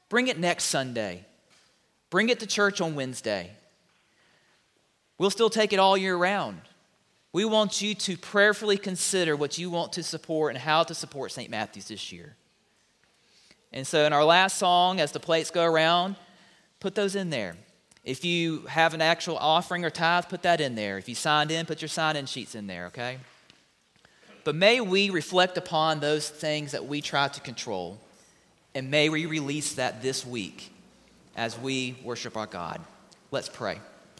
Bring 0.09 0.27
it 0.27 0.37
next 0.37 0.65
Sunday. 0.65 1.25
Bring 2.09 2.29
it 2.29 2.39
to 2.41 2.47
church 2.47 2.79
on 2.79 2.95
Wednesday. 2.95 3.51
We'll 5.17 5.29
still 5.29 5.49
take 5.49 5.73
it 5.73 5.79
all 5.79 5.97
year 5.97 6.15
round. 6.15 6.61
We 7.33 7.45
want 7.45 7.81
you 7.81 7.95
to 7.95 8.15
prayerfully 8.15 8.77
consider 8.77 9.35
what 9.35 9.57
you 9.57 9.71
want 9.71 9.93
to 9.93 10.03
support 10.03 10.53
and 10.53 10.61
how 10.61 10.83
to 10.83 10.93
support 10.93 11.31
St. 11.31 11.49
Matthew's 11.49 11.87
this 11.87 12.11
year. 12.11 12.35
And 13.73 13.87
so, 13.87 14.05
in 14.05 14.13
our 14.13 14.23
last 14.23 14.59
song, 14.59 14.99
as 14.99 15.11
the 15.11 15.19
plates 15.19 15.49
go 15.49 15.65
around, 15.65 16.15
put 16.79 16.93
those 16.93 17.15
in 17.15 17.31
there. 17.31 17.55
If 18.03 18.23
you 18.23 18.59
have 18.67 18.93
an 18.93 19.01
actual 19.01 19.37
offering 19.37 19.83
or 19.83 19.89
tithe, 19.89 20.25
put 20.29 20.43
that 20.43 20.61
in 20.61 20.75
there. 20.75 20.99
If 20.99 21.09
you 21.09 21.15
signed 21.15 21.49
in, 21.49 21.65
put 21.65 21.81
your 21.81 21.89
sign 21.89 22.15
in 22.15 22.27
sheets 22.27 22.53
in 22.53 22.67
there, 22.67 22.85
okay? 22.87 23.17
But 24.43 24.55
may 24.55 24.79
we 24.79 25.09
reflect 25.09 25.57
upon 25.57 26.01
those 26.01 26.29
things 26.29 26.73
that 26.73 26.85
we 26.85 27.01
try 27.01 27.29
to 27.29 27.41
control, 27.41 27.97
and 28.75 28.91
may 28.91 29.09
we 29.09 29.25
release 29.25 29.73
that 29.75 30.03
this 30.03 30.23
week 30.23 30.71
as 31.35 31.57
we 31.57 31.95
worship 32.03 32.37
our 32.37 32.45
God. 32.45 32.79
Let's 33.31 33.49
pray. 33.49 33.79